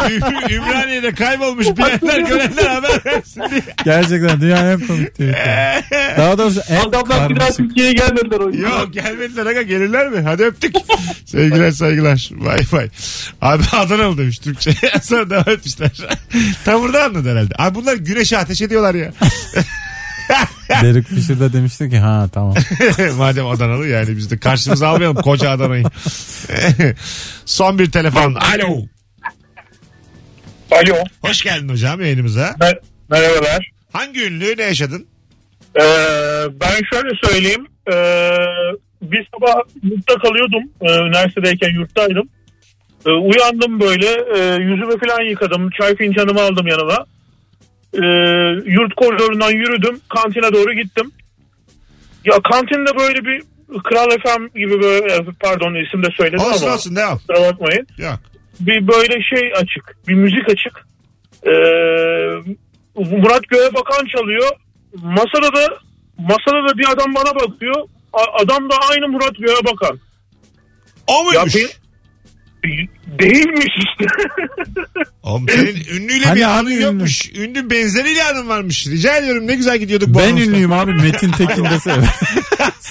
Ü- 0.09 0.53
Ümraniye'de 0.55 1.11
kaybolmuş. 1.11 1.67
Bilenler 1.67 2.19
görenler 2.19 2.65
haber 2.65 3.01
versin 3.05 3.41
diye. 3.51 3.61
Gerçekten 3.85 4.41
dünyanın 4.41 4.71
en 4.81 4.87
komik 4.87 5.11
tweet'i. 5.11 5.35
Daha 6.17 6.37
doğrusu 6.37 6.61
en 6.69 6.79
Adamlar 6.79 6.93
bir 7.07 7.11
daha 7.11 7.27
karmaşık. 7.27 7.57
Türkiye'ye 7.57 7.93
gelmediler 7.93 8.39
o 8.39 8.49
yüzden. 8.49 8.69
Yok 8.69 8.93
gelmediler 8.93 9.45
aga 9.45 9.61
gelirler 9.61 10.09
mi? 10.09 10.21
Hadi 10.21 10.43
öptük. 10.43 10.75
Sevgiler 11.25 11.71
saygılar. 11.71 12.29
Bay 12.31 12.59
bay. 12.71 12.89
Abi 13.41 13.63
Adanalı 13.71 14.17
demiş 14.17 14.39
Türkçe. 14.39 14.71
Sonra 15.03 15.29
devam 15.29 15.49
etmişler. 15.49 15.91
Tam 16.65 16.81
burada 16.81 17.03
anladı 17.03 17.31
herhalde. 17.31 17.53
Abi 17.57 17.75
bunlar 17.75 17.95
güneşe 17.95 18.37
ateş 18.37 18.61
ediyorlar 18.61 18.95
ya. 18.95 19.11
Derek 20.81 21.07
Fisher 21.07 21.39
de 21.39 21.53
demişti 21.53 21.89
ki 21.89 21.97
ha 21.97 22.27
tamam. 22.33 22.53
Madem 23.17 23.47
Adanalı 23.47 23.87
yani 23.87 24.17
biz 24.17 24.31
de 24.31 24.37
karşımıza 24.37 24.87
almayalım 24.87 25.15
koca 25.21 25.49
Adana'yı. 25.49 25.83
Son 27.45 27.79
bir 27.79 27.91
telefon. 27.91 28.33
Alo. 28.33 28.77
Alo. 30.71 30.95
Hoş 31.21 31.41
geldin 31.43 31.69
hocam 31.69 32.01
yayınımıza. 32.01 32.47
Mer- 32.59 32.79
merhabalar. 33.09 33.71
Hangi 33.93 34.25
ünlü 34.25 34.57
ne 34.57 34.63
yaşadın? 34.63 35.07
Ee, 35.75 35.81
ben 36.61 36.79
şöyle 36.93 37.09
söyleyeyim. 37.23 37.67
Ee, 37.87 37.93
bir 39.01 39.27
sabah 39.33 39.55
yurtta 39.83 40.15
kalıyordum. 40.15 40.63
Ee, 40.81 41.07
üniversitedeyken 41.07 41.69
yurttaydım. 41.69 42.29
Ee, 43.05 43.09
uyandım 43.11 43.79
böyle. 43.79 44.05
e, 44.07 44.55
yüzümü 44.61 44.99
falan 44.99 45.29
yıkadım. 45.29 45.69
Çay 45.81 45.95
fincanımı 45.95 46.41
aldım 46.41 46.67
yanıma. 46.67 47.05
Ee, 47.93 47.99
yurt 48.71 48.95
koridorundan 48.95 49.51
yürüdüm. 49.51 49.99
Kantine 50.09 50.53
doğru 50.53 50.73
gittim. 50.73 51.11
Ya 52.25 52.35
kantinde 52.51 52.97
böyle 52.99 53.25
bir 53.25 53.43
Kral 53.83 54.09
FM 54.09 54.57
gibi 54.59 54.81
böyle 54.81 55.25
pardon 55.39 55.85
isim 55.85 56.03
de 56.03 56.07
söyledim 56.17 56.39
Olsun 56.45 56.65
ama 56.65 56.75
olsun 56.75 56.95
devam. 56.95 57.17
kusura 57.17 57.41
bakmayın. 57.41 57.87
Yok. 57.97 58.19
bir 58.59 58.87
böyle 58.87 59.23
şey 59.23 59.51
açık. 59.55 59.97
Bir 60.07 60.13
müzik 60.13 60.49
açık. 60.49 60.85
Ee, 61.47 61.51
Murat 62.95 63.47
Göğebakan 63.49 64.05
çalıyor. 64.05 64.49
Masada 64.95 65.53
da 65.55 65.67
masada 66.17 66.69
da 66.69 66.77
bir 66.77 66.89
adam 66.91 67.15
bana 67.15 67.35
bakıyor. 67.35 67.75
A- 68.13 68.41
adam 68.43 68.69
da 68.69 68.75
aynı 68.91 69.07
Murat 69.07 69.35
Göğebakan. 69.39 69.99
O 71.07 71.23
muymuş? 71.23 71.55
Ya 71.55 71.61
Değilmiş 73.19 73.65
işte. 73.77 74.05
Oğlum 75.23 75.49
senin 75.49 75.85
ünlüyle 75.95 76.25
Hani 76.25 76.35
bir 76.35 76.41
abi 76.43 76.45
anın 76.45 76.69
ünlü? 76.71 76.81
yokmuş. 76.81 77.29
Ünlü 77.35 77.69
benzeriyle 77.69 78.23
anın 78.23 78.47
varmış. 78.49 78.87
Rica 78.87 79.17
ediyorum 79.17 79.47
ne 79.47 79.55
güzel 79.55 79.77
gidiyorduk 79.77 80.09
bu 80.09 80.19
ben 80.19 80.27
anonsla. 80.27 80.43
ünlüyüm 80.45 80.71
abi 80.73 80.93
Metin 80.93 81.31
Tekin 81.31 81.65
desene. 81.65 82.03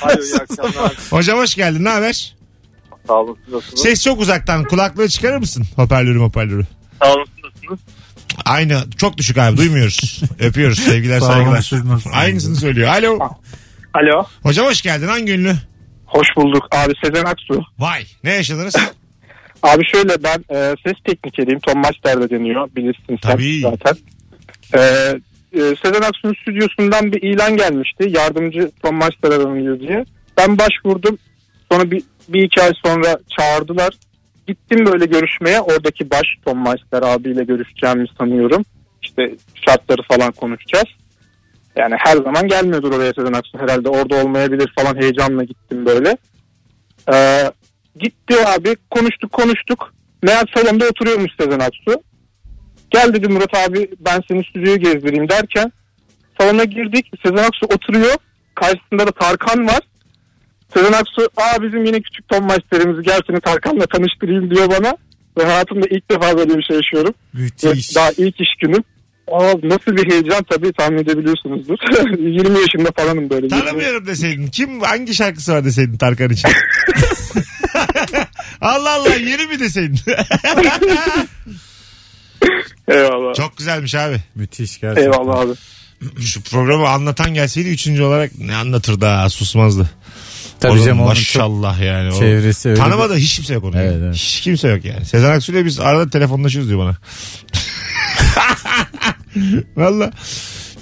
İyi 0.04 0.34
akşamlar. 0.36 0.92
Hocam 1.10 1.38
hoş 1.38 1.54
geldin 1.54 1.84
ne 1.84 1.88
haber? 1.88 2.34
Sağ 3.08 3.14
olun 3.14 3.38
siz 3.44 3.54
nasılsınız? 3.54 3.82
Ses 3.82 4.04
çok 4.04 4.20
uzaktan 4.20 4.64
kulaklığı 4.64 5.08
çıkarır 5.08 5.36
mısın? 5.38 5.66
Hoparlörü 5.76 6.18
hoparlörü. 6.18 6.66
Sağ 7.02 7.12
olun 7.14 7.26
siz 7.34 7.44
nasılsınız? 7.44 7.80
Aynı 8.44 8.84
çok 8.98 9.18
düşük 9.18 9.38
abi 9.38 9.56
duymuyoruz. 9.56 10.22
Öpüyoruz 10.38 10.78
sevgiler 10.78 11.20
Sağ 11.20 11.26
olun, 11.26 11.34
saygılar. 11.34 11.62
siz 11.62 11.84
nasılsınız? 11.84 12.16
Aynısını 12.16 12.56
söylüyor. 12.56 12.88
Alo. 12.88 13.18
Alo. 13.94 14.24
Hocam 14.42 14.66
hoş 14.66 14.82
geldin 14.82 15.06
hangi 15.08 15.32
ünlü? 15.32 15.54
Hoş 16.06 16.26
bulduk. 16.36 16.62
Abi 16.70 16.92
Sezen 17.04 17.24
Aksu. 17.24 17.62
Vay 17.78 18.04
ne 18.24 18.32
yaşadınız? 18.34 18.74
Abi 19.62 19.84
şöyle 19.86 20.22
ben 20.22 20.56
e, 20.56 20.74
ses 20.86 20.96
teknikeriyim. 21.04 21.60
Tom 21.60 21.78
Maçlar'da 21.78 22.30
deniyor. 22.30 22.68
Bilirsin 22.76 23.18
sen 23.22 23.32
Tabii. 23.32 23.60
zaten. 23.60 23.94
E, 24.74 24.80
e, 25.52 25.60
Sezen 25.60 26.02
Aksu'nun 26.02 26.34
stüdyosundan 26.42 27.12
bir 27.12 27.22
ilan 27.22 27.56
gelmişti. 27.56 28.10
Yardımcı 28.16 28.70
Tom 28.82 28.96
Maçlar 28.96 29.32
aranıyor 29.32 29.80
diye. 29.80 30.04
Ben 30.36 30.58
başvurdum. 30.58 31.18
Sonra 31.72 31.90
bir, 31.90 32.02
bir 32.28 32.42
iki 32.42 32.62
ay 32.62 32.72
sonra 32.84 33.18
çağırdılar. 33.38 33.94
Gittim 34.46 34.86
böyle 34.86 35.06
görüşmeye. 35.06 35.60
Oradaki 35.60 36.10
baş 36.10 36.26
Tom 36.44 36.58
Maçlar 36.58 37.02
abiyle 37.02 37.44
görüşeceğimi 37.44 38.06
sanıyorum. 38.18 38.64
İşte 39.02 39.34
şartları 39.66 40.02
falan 40.02 40.32
konuşacağız. 40.32 40.88
Yani 41.76 41.94
her 41.98 42.16
zaman 42.16 42.48
gelmiyordur 42.48 42.92
oraya 42.92 43.12
Sezen 43.12 43.32
Aksu. 43.32 43.58
Herhalde 43.58 43.88
orada 43.88 44.16
olmayabilir 44.16 44.72
falan 44.78 44.96
heyecanla 45.02 45.44
gittim 45.44 45.86
böyle. 45.86 46.16
Ee, 47.12 47.50
gitti 47.98 48.34
abi 48.46 48.76
konuştuk 48.90 49.32
konuştuk. 49.32 49.92
Meğer 50.22 50.44
salonda 50.56 50.84
oturuyormuş 50.86 51.30
Sezen 51.40 51.58
Aksu. 51.60 52.02
Gel 52.90 53.14
dedi 53.14 53.28
Murat 53.28 53.54
abi 53.68 53.90
ben 54.00 54.20
seni 54.28 54.44
stüdyoyu 54.44 54.78
gezdireyim 54.78 55.28
derken 55.28 55.72
salona 56.40 56.64
girdik. 56.64 57.10
Sezen 57.22 57.44
Aksu 57.44 57.66
oturuyor. 57.66 58.14
Karşısında 58.54 59.06
da 59.06 59.10
Tarkan 59.12 59.66
var. 59.66 59.80
Sezen 60.74 60.92
Aksu 60.92 61.30
aa 61.36 61.62
bizim 61.62 61.84
yine 61.84 62.00
küçük 62.00 62.28
Tom 62.28 62.46
Meister'imizi 62.46 63.02
gel 63.02 63.20
seni 63.26 63.40
Tarkan'la 63.40 63.86
tanıştırayım 63.86 64.50
diyor 64.50 64.70
bana. 64.70 64.96
Ve 65.38 65.44
hayatımda 65.44 65.86
ilk 65.90 66.10
defa 66.10 66.38
böyle 66.38 66.58
bir 66.58 66.62
şey 66.62 66.76
yaşıyorum. 66.76 67.14
Müthiş. 67.32 67.96
daha 67.96 68.10
ilk 68.10 68.40
iş 68.40 68.48
günüm. 68.60 68.84
Aa, 69.32 69.52
nasıl 69.62 69.96
bir 69.96 70.10
heyecan 70.12 70.42
tabii 70.50 70.72
tahmin 70.72 70.98
edebiliyorsunuzdur. 70.98 71.78
20 72.18 72.58
yaşında 72.58 72.90
falanım 72.96 73.30
böyle. 73.30 73.48
Tanımıyorum 73.48 74.06
deseydin. 74.06 74.46
Kim 74.46 74.80
hangi 74.80 75.14
şarkısı 75.14 75.52
var 75.52 75.64
deseydin 75.64 75.96
Tarkan 75.96 76.30
için. 76.30 76.50
Allah 78.60 78.94
Allah 78.94 79.14
yeni 79.14 79.46
mi 79.46 79.60
deseydin? 79.60 80.00
Eyvallah. 82.88 83.34
Çok 83.34 83.56
güzelmiş 83.56 83.94
abi. 83.94 84.22
Müthiş 84.34 84.80
gerçekten. 84.80 85.12
Eyvallah 85.12 85.38
abi. 85.38 85.52
Şu 86.20 86.42
programı 86.42 86.88
anlatan 86.88 87.34
gelseydi 87.34 87.68
üçüncü 87.68 88.02
olarak 88.02 88.38
ne 88.38 88.56
anlatırdı 88.56 89.06
ha 89.06 89.30
susmazdı. 89.30 89.90
Tabii 90.60 90.72
Oğlum 90.72 90.84
canım 90.84 90.98
onun 91.00 91.08
maşallah 91.08 91.80
yani. 91.80 92.12
O 92.12 92.18
çevresi 92.18 92.68
öyle 92.68 92.80
Tanımadığı 92.80 93.16
hiç 93.16 93.36
kimse 93.36 93.54
yok 93.54 93.64
onun. 93.64 93.76
Evet, 93.76 93.92
yani. 93.92 94.04
evet. 94.04 94.14
Hiç 94.14 94.40
kimse 94.40 94.68
yok 94.68 94.84
yani. 94.84 95.04
Sezen 95.04 95.30
Aksu 95.30 95.52
ile 95.52 95.64
biz 95.64 95.80
arada 95.80 96.10
telefonlaşıyoruz 96.10 96.68
diyor 96.68 96.80
bana. 96.80 96.96
Valla. 99.76 100.10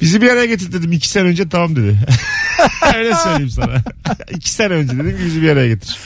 Bizi 0.01 0.23
bir 0.23 0.31
araya 0.31 0.47
getir 0.47 0.73
dedim. 0.73 0.93
iki 0.93 1.09
sene 1.09 1.29
önce 1.29 1.49
tamam 1.49 1.77
dedi. 1.77 1.99
Öyle 2.97 3.15
söyleyeyim 3.15 3.51
sana. 3.51 3.83
iki 4.31 4.51
sene 4.51 4.75
önce 4.75 4.93
dedim 4.93 5.19
ki 5.19 5.25
bizi 5.25 5.43
bir 5.43 5.49
araya 5.49 5.69
getir. 5.69 5.99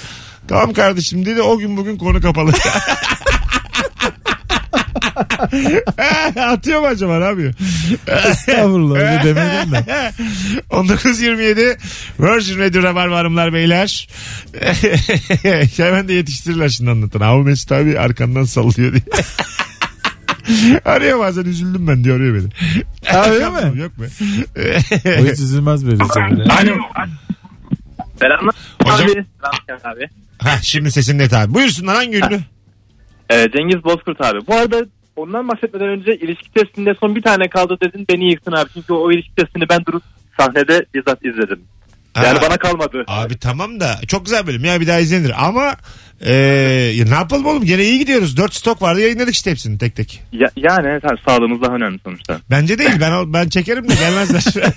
Tamam 0.51 0.73
kardeşim 0.73 1.27
dedi. 1.27 1.43
O 1.43 1.59
gün 1.59 1.77
bugün 1.77 1.97
konu 1.99 2.21
kapalı. 2.21 2.53
Atıyor 6.41 6.81
mu 6.81 6.87
acaba 6.87 7.19
ne 7.19 7.25
yapıyor? 7.25 7.55
Estağfurullah 8.31 8.97
öyle 8.97 9.21
demedim 9.25 9.73
de. 9.73 9.85
19.27 10.71 11.79
Virgin 12.21 12.59
Radio 12.59 12.83
Rabarba 12.83 13.19
Hanımlar 13.19 13.53
Beyler. 13.53 14.09
Hemen 15.77 16.09
de 16.09 16.13
yetiştirirler 16.13 16.69
şimdi 16.69 16.91
anlatan. 16.91 17.21
Ama 17.21 17.43
Mesut 17.43 17.73
abi 17.73 17.99
arkandan 17.99 18.45
sallıyor 18.45 18.93
diye. 18.93 19.03
arıyor 20.85 21.19
bazen 21.19 21.45
üzüldüm 21.45 21.89
ben 21.89 22.05
diyor 22.05 22.17
arıyor 22.17 22.35
beni. 22.35 22.49
Öyle 23.31 23.51
mi? 23.51 23.81
Yok 23.81 23.93
be. 23.99 24.05
O 25.21 25.25
hiç 25.25 25.41
üzülmez 25.41 25.87
böyle. 25.87 26.03
Alo. 26.03 26.77
Selamlar. 28.21 28.55
Hocam- 28.83 29.11
Abi. 29.11 29.25
Selam 29.67 29.81
abi. 29.97 30.09
ha, 30.43 30.59
şimdi 30.63 30.91
sesin 30.91 31.19
net 31.19 31.33
abi. 31.33 31.55
Buyursunlar 31.55 31.97
hangi 31.97 32.17
ünlü? 32.17 32.41
Ee, 33.31 33.49
Cengiz 33.57 33.85
Bozkurt 33.85 34.21
abi. 34.21 34.47
Bu 34.47 34.55
arada 34.55 34.85
ondan 35.17 35.49
bahsetmeden 35.49 35.89
önce 35.89 36.17
ilişki 36.17 36.51
testinde 36.53 36.95
son 37.01 37.17
bir 37.17 37.23
tane 37.23 37.49
kaldı 37.49 37.77
dedin 37.83 38.07
beni 38.09 38.31
yıktın 38.31 38.53
abi. 38.53 38.69
Çünkü 38.75 38.93
o 38.93 39.13
ilişki 39.13 39.35
testini 39.35 39.69
ben 39.69 39.85
durup 39.87 40.03
sahnede 40.41 40.87
bizzat 40.95 41.25
izledim. 41.25 41.61
Yani 42.17 42.39
Ha, 42.39 42.43
bana 42.43 42.57
kalmadı. 42.57 43.05
Abi 43.07 43.39
tamam 43.39 43.81
da 43.81 43.97
çok 44.09 44.25
güzel 44.25 44.47
bölüm 44.47 44.65
ya 44.65 44.81
bir 44.81 44.87
daha 44.87 44.99
izlenir 44.99 45.33
ama 45.49 45.77
e, 46.21 46.33
ya 46.97 47.05
ne 47.05 47.15
yapalım 47.15 47.47
oğlum 47.47 47.65
gene 47.65 47.85
iyi 47.85 47.99
gidiyoruz. 47.99 48.37
Dört 48.37 48.55
stok 48.55 48.83
vardı 48.83 49.01
yayınladık 49.01 49.35
işte 49.35 49.51
hepsini 49.51 49.79
tek 49.79 49.97
tek. 49.97 50.23
Ya, 50.33 50.51
yani 50.57 51.01
tabii 51.01 51.21
sağlığımız 51.29 51.63
daha 51.63 51.75
önemli 51.75 51.99
sonuçta. 52.05 52.41
Bence 52.51 52.79
değil 52.79 52.91
ben 53.01 53.33
ben 53.33 53.49
çekerim 53.49 53.89
de 53.89 53.95
gelmezler. 53.95 54.73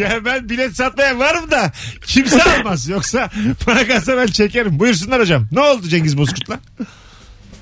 ya 0.00 0.24
ben 0.24 0.48
bilet 0.48 0.76
satmaya 0.76 1.18
varım 1.18 1.50
da 1.50 1.72
kimse 2.06 2.42
almaz 2.42 2.88
yoksa 2.88 3.30
bana 3.66 3.86
kalsa 3.86 4.16
ben 4.16 4.26
çekerim. 4.26 4.78
Buyursunlar 4.78 5.20
hocam. 5.20 5.46
Ne 5.52 5.60
oldu 5.60 5.88
Cengiz 5.88 6.18
Bozkurt'la? 6.18 6.58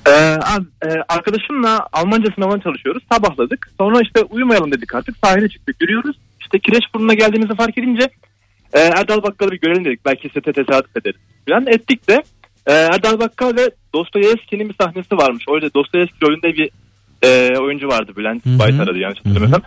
Ee, 0.07 0.11
abi, 0.41 0.65
e, 0.85 0.87
arkadaşımla 1.09 1.87
Almanca 1.93 2.31
sınavına 2.35 2.61
çalışıyoruz. 2.61 3.03
Sabahladık. 3.11 3.69
Sonra 3.77 4.01
işte 4.01 4.21
uyumayalım 4.29 4.71
dedik 4.71 4.95
artık. 4.95 5.15
Sahile 5.23 5.49
çıktık. 5.49 5.81
Yürüyoruz. 5.81 6.15
İşte 6.41 6.59
Kireçburnu'na 6.59 7.13
geldiğimizi 7.13 7.55
fark 7.55 7.77
edince 7.77 8.09
e, 8.73 8.79
Erdal 8.79 9.23
Bakkal'ı 9.23 9.51
bir 9.51 9.59
görelim 9.59 9.85
dedik. 9.85 10.05
Belki 10.05 10.29
sete 10.33 10.53
tesadüf 10.53 10.97
ederiz. 10.97 11.19
Falan 11.49 11.67
ettik 11.67 12.09
de 12.09 12.23
e, 12.65 12.73
Erdal 12.73 13.19
Bakkal 13.19 13.55
ve 13.55 13.71
Dostoyevski'nin 13.93 14.69
bir 14.69 14.75
sahnesi 14.81 15.17
varmış. 15.17 15.43
Orada 15.47 15.73
Dostoyevski 15.73 16.25
rolünde 16.25 16.53
bir 16.53 16.69
e, 17.21 17.59
oyuncu 17.59 17.87
vardı 17.87 18.11
Bülent 18.17 18.45
Hı 18.45 18.49
hı. 18.49 18.59
Baytar'dı 18.59 18.97
yanlış 18.97 19.19
hatırlamıyorsam. 19.19 19.61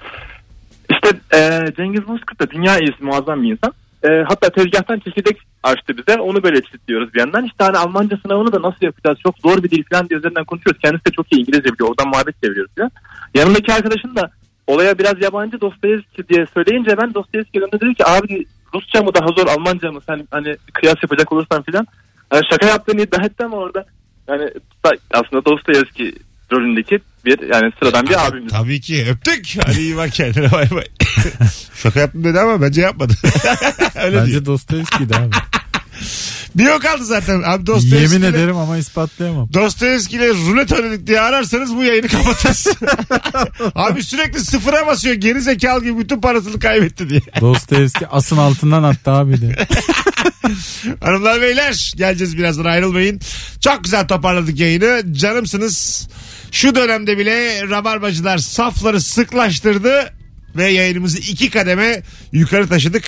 İşte 0.90 1.08
e, 1.34 1.60
Cengiz 1.76 2.08
Bozkurt 2.08 2.40
da 2.40 2.50
dünya 2.50 2.78
iyisi 2.78 3.04
muazzam 3.04 3.42
bir 3.42 3.52
insan. 3.52 3.72
E, 4.02 4.08
hatta 4.28 4.50
tezgahtan 4.50 4.98
çekirdek 4.98 5.36
açtı 5.62 5.94
bize. 5.98 6.20
Onu 6.20 6.42
böyle 6.42 6.62
çitliyoruz 6.62 7.14
bir 7.14 7.18
yandan. 7.18 7.44
İşte 7.44 7.64
hani 7.64 7.78
Almanca 7.78 8.16
sınavını 8.16 8.52
da 8.52 8.62
nasıl 8.62 8.86
yapacağız? 8.86 9.18
Çok 9.22 9.38
zor 9.38 9.62
bir 9.62 9.70
dil 9.70 9.84
falan 9.90 10.08
diye 10.08 10.18
üzerinden 10.18 10.44
konuşuyoruz. 10.44 10.82
Kendisi 10.82 11.04
de 11.04 11.10
çok 11.10 11.32
iyi 11.32 11.40
İngilizce 11.40 11.72
biliyor. 11.72 11.88
Oradan 11.90 12.08
muhabbet 12.08 12.42
çeviriyoruz 12.42 12.72
falan. 12.76 12.90
Yanındaki 13.34 13.72
arkadaşım 13.72 14.16
da 14.16 14.30
olaya 14.66 14.98
biraz 14.98 15.22
yabancı 15.22 15.60
Dostoyevski 15.60 16.28
diye 16.28 16.46
söyleyince 16.54 16.98
ben 16.98 17.14
Dostoyevski'ye 17.14 17.62
döndü 17.62 17.80
dedi 17.80 17.94
ki 17.94 18.06
abi 18.06 18.46
Rusça 18.74 19.02
mı 19.02 19.14
daha 19.14 19.26
zor 19.26 19.46
Almanca 19.46 19.92
mı 19.92 20.00
sen 20.06 20.28
hani 20.30 20.56
kıyas 20.72 20.96
yapacak 21.02 21.32
olursan 21.32 21.62
filan. 21.62 21.86
Yani 22.32 22.42
şaka 22.50 22.66
yaptığını 22.66 23.02
iddia 23.02 23.24
etti 23.24 23.44
ama 23.44 23.56
orada 23.56 23.86
yani 24.28 24.50
aslında 25.10 25.44
Dostoyevski 25.44 26.14
rolündeki 26.52 27.00
bir 27.24 27.38
yani 27.54 27.72
sıradan 27.78 28.06
bir 28.06 28.26
abimiz. 28.26 28.52
Tabii 28.52 28.80
ki 28.80 29.06
öptük. 29.10 29.56
Hadi 29.66 29.80
iyi 29.80 29.96
bak 29.96 30.12
kendine 30.12 30.52
bay 30.52 30.70
bay. 30.70 30.84
Şaka 31.74 32.00
yaptım 32.00 32.24
dedi 32.24 32.40
ama 32.40 32.62
bence 32.62 32.80
yapmadı. 32.80 33.12
Öyle. 33.94 34.16
Bence 34.16 34.46
Dostoyevski'ydi 34.46 35.16
abi. 35.16 35.30
Bir 36.54 36.64
yok 36.64 36.82
kaldı 36.82 37.04
zaten. 37.04 37.42
Abi 37.42 37.66
Dostoyevski 37.66 38.14
Yemin 38.14 38.26
ederim 38.28 38.56
ama 38.56 38.76
ispatlayamam. 38.76 39.52
Dostoyevski 39.52 40.16
ile 40.16 40.28
rulet 40.28 40.72
oynadık 40.72 41.06
diye 41.06 41.20
ararsanız 41.20 41.76
bu 41.76 41.84
yayını 41.84 42.08
kapatırız. 42.08 42.66
Abi 43.74 44.02
sürekli 44.02 44.40
sıfıra 44.40 44.86
basıyor. 44.86 45.14
Geri 45.14 45.40
zekalı 45.40 45.84
gibi 45.84 45.98
bütün 45.98 46.20
parasını 46.20 46.58
kaybetti 46.58 47.08
diye. 47.10 47.20
Dostoyevski 47.40 48.06
asın 48.06 48.36
altından 48.36 48.82
attı 48.82 49.10
abi 49.10 49.40
de. 49.40 49.56
Hanımlar 51.00 51.42
beyler 51.42 51.92
geleceğiz 51.96 52.38
birazdan 52.38 52.64
ayrılmayın. 52.64 53.20
Çok 53.60 53.84
güzel 53.84 54.08
toparladık 54.08 54.60
yayını. 54.60 55.14
Canımsınız. 55.14 56.08
Şu 56.52 56.74
dönemde 56.74 57.18
bile 57.18 57.68
rabarbacılar 57.68 58.38
safları 58.38 59.00
sıklaştırdı 59.00 60.12
ve 60.56 60.70
yayınımızı 60.70 61.18
iki 61.18 61.50
kademe 61.50 62.02
yukarı 62.32 62.68
taşıdık. 62.68 63.04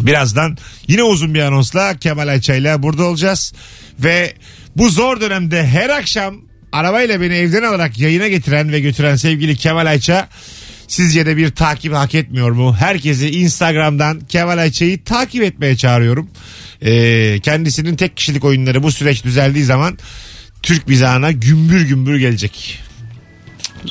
Birazdan 0.00 0.56
yine 0.88 1.02
uzun 1.02 1.34
bir 1.34 1.40
anonsla 1.40 1.98
Kemal 1.98 2.28
Ayça 2.28 2.54
ile 2.54 2.82
burada 2.82 3.04
olacağız. 3.04 3.52
Ve 3.98 4.34
bu 4.76 4.88
zor 4.88 5.20
dönemde 5.20 5.66
her 5.66 5.90
akşam 5.90 6.36
arabayla 6.72 7.20
beni 7.20 7.34
evden 7.34 7.62
alarak 7.62 7.98
yayına 7.98 8.28
getiren 8.28 8.72
ve 8.72 8.80
götüren 8.80 9.16
sevgili 9.16 9.56
Kemal 9.56 9.86
Ayça 9.86 10.28
sizce 10.88 11.26
de 11.26 11.36
bir 11.36 11.50
takip 11.50 11.94
hak 11.94 12.14
etmiyor 12.14 12.50
mu? 12.50 12.76
Herkesi 12.76 13.30
Instagram'dan 13.30 14.20
Kemal 14.20 14.58
Ayça'yı 14.58 15.04
takip 15.04 15.42
etmeye 15.42 15.76
çağırıyorum. 15.76 16.30
Ee, 16.82 17.40
kendisinin 17.42 17.96
tek 17.96 18.16
kişilik 18.16 18.44
oyunları 18.44 18.82
bu 18.82 18.92
süreç 18.92 19.24
düzeldiği 19.24 19.64
zaman 19.64 19.98
Türk 20.62 20.88
mizahına 20.88 21.32
gümbür 21.32 21.80
gümbür 21.80 22.18
gelecek. 22.18 22.80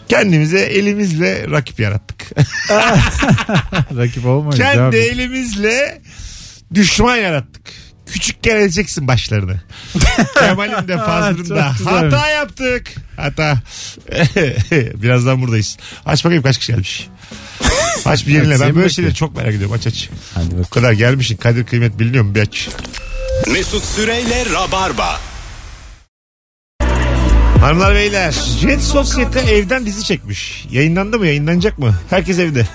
Kendimize 0.09 0.59
elimizle 0.59 1.49
rakip 1.51 1.79
yarattık. 1.79 2.29
Rakip 3.97 4.25
olmayız 4.25 4.57
Kendi 4.57 4.81
abi. 4.81 4.97
elimizle 4.97 6.01
düşman 6.73 7.15
yarattık. 7.15 7.61
Küçük 8.05 8.43
geleceksin 8.43 9.07
başlarını. 9.07 9.61
Kemal'in 10.39 10.87
de 10.87 10.97
Fazlı'nın 10.97 11.43
Çok 11.43 11.49
da 11.57 11.73
güzelmiş. 11.75 12.13
hata 12.13 12.27
yaptık. 12.29 12.91
Hata. 13.17 13.57
Birazdan 15.01 15.41
buradayız. 15.41 15.77
Aç 16.05 16.25
bakayım 16.25 16.43
kaç 16.43 16.57
kişi 16.57 16.71
gelmiş. 16.71 17.07
Aç 18.05 18.27
bir 18.27 18.31
yenile. 18.33 18.49
Ben 18.51 18.59
böyle 18.59 18.69
bakayım. 18.71 18.89
şeyleri 18.89 19.15
çok 19.15 19.35
merak 19.37 19.49
ediyorum. 19.53 19.75
Aç 19.75 19.87
aç. 19.87 20.09
Hadi 20.35 20.57
Bu 20.57 20.69
kadar 20.69 20.91
gelmişsin. 20.91 21.37
Kadir 21.37 21.63
kıymet 21.65 21.99
biliniyor 21.99 22.23
mu? 22.23 22.35
Bir 22.35 22.41
aç. 22.41 22.69
Mesut 23.51 23.83
Süreyle 23.85 24.45
Rabarba. 24.53 25.19
Hanımlar 27.63 27.95
beyler. 27.95 28.31
Jet 28.61 28.81
Sosyete 28.81 29.39
evden 29.39 29.85
dizi 29.85 30.03
çekmiş. 30.03 30.65
Yayınlandı 30.71 31.19
mı? 31.19 31.27
Yayınlanacak 31.27 31.79
mı? 31.79 31.95
Herkes 32.09 32.39
evde. 32.39 32.67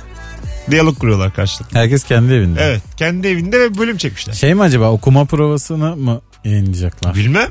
Diyalog 0.71 0.99
kuruyorlar 0.99 1.35
karşılıklı. 1.35 1.79
Herkes 1.79 2.05
kendi 2.05 2.35
evinde. 2.35 2.61
Evet. 2.63 2.83
Kendi 2.97 3.29
evinde 3.29 3.61
ve 3.61 3.79
bölüm 3.79 3.97
çekmişler. 3.97 4.33
Şey 4.33 4.55
mi 4.55 4.63
acaba 4.63 4.91
okuma 4.91 5.25
provasını 5.25 5.97
mı 5.97 6.21
yayınlayacaklar? 6.45 7.15
Bilmem. 7.15 7.49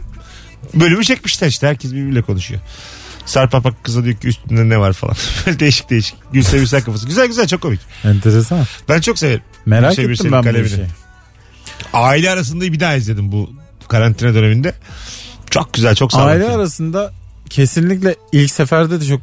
Bölümü 0.73 1.03
çekmişler 1.05 1.47
işte. 1.47 1.67
Herkes 1.67 1.91
birbiriyle 1.93 2.21
konuşuyor. 2.21 2.61
Sarp 3.25 3.55
Apak 3.55 3.83
kıza 3.83 4.03
diyor 4.03 4.15
ki 4.15 4.27
üstünde 4.27 4.69
ne 4.69 4.79
var 4.79 4.93
falan. 4.93 5.15
Böyle 5.45 5.59
değişik 5.59 5.89
değişik. 5.89 6.15
Gülse 6.33 6.61
Birsel 6.61 6.81
kafası. 6.83 7.07
Güzel 7.07 7.27
güzel 7.27 7.47
çok 7.47 7.61
komik. 7.61 7.79
Enteresan. 8.03 8.65
Ben 8.89 9.01
çok 9.01 9.19
severim. 9.19 9.41
Merak 9.65 9.95
Gülse 9.95 10.11
ettim 10.11 10.31
ben 10.31 10.39
bu 10.39 10.43
kalemini. 10.43 10.69
şey. 10.69 10.85
Aile 11.93 12.29
arasında 12.29 12.63
bir 12.63 12.79
daha 12.79 12.95
izledim 12.95 13.31
bu 13.31 13.49
karantina 13.87 14.33
döneminde. 14.33 14.73
Çok 15.49 15.73
güzel 15.73 15.95
çok 15.95 16.11
sağlam. 16.11 16.27
Aile 16.27 16.49
arasında 16.49 17.13
kesinlikle 17.49 18.15
ilk 18.31 18.51
seferde 18.51 19.01
de 19.01 19.05
çok 19.05 19.21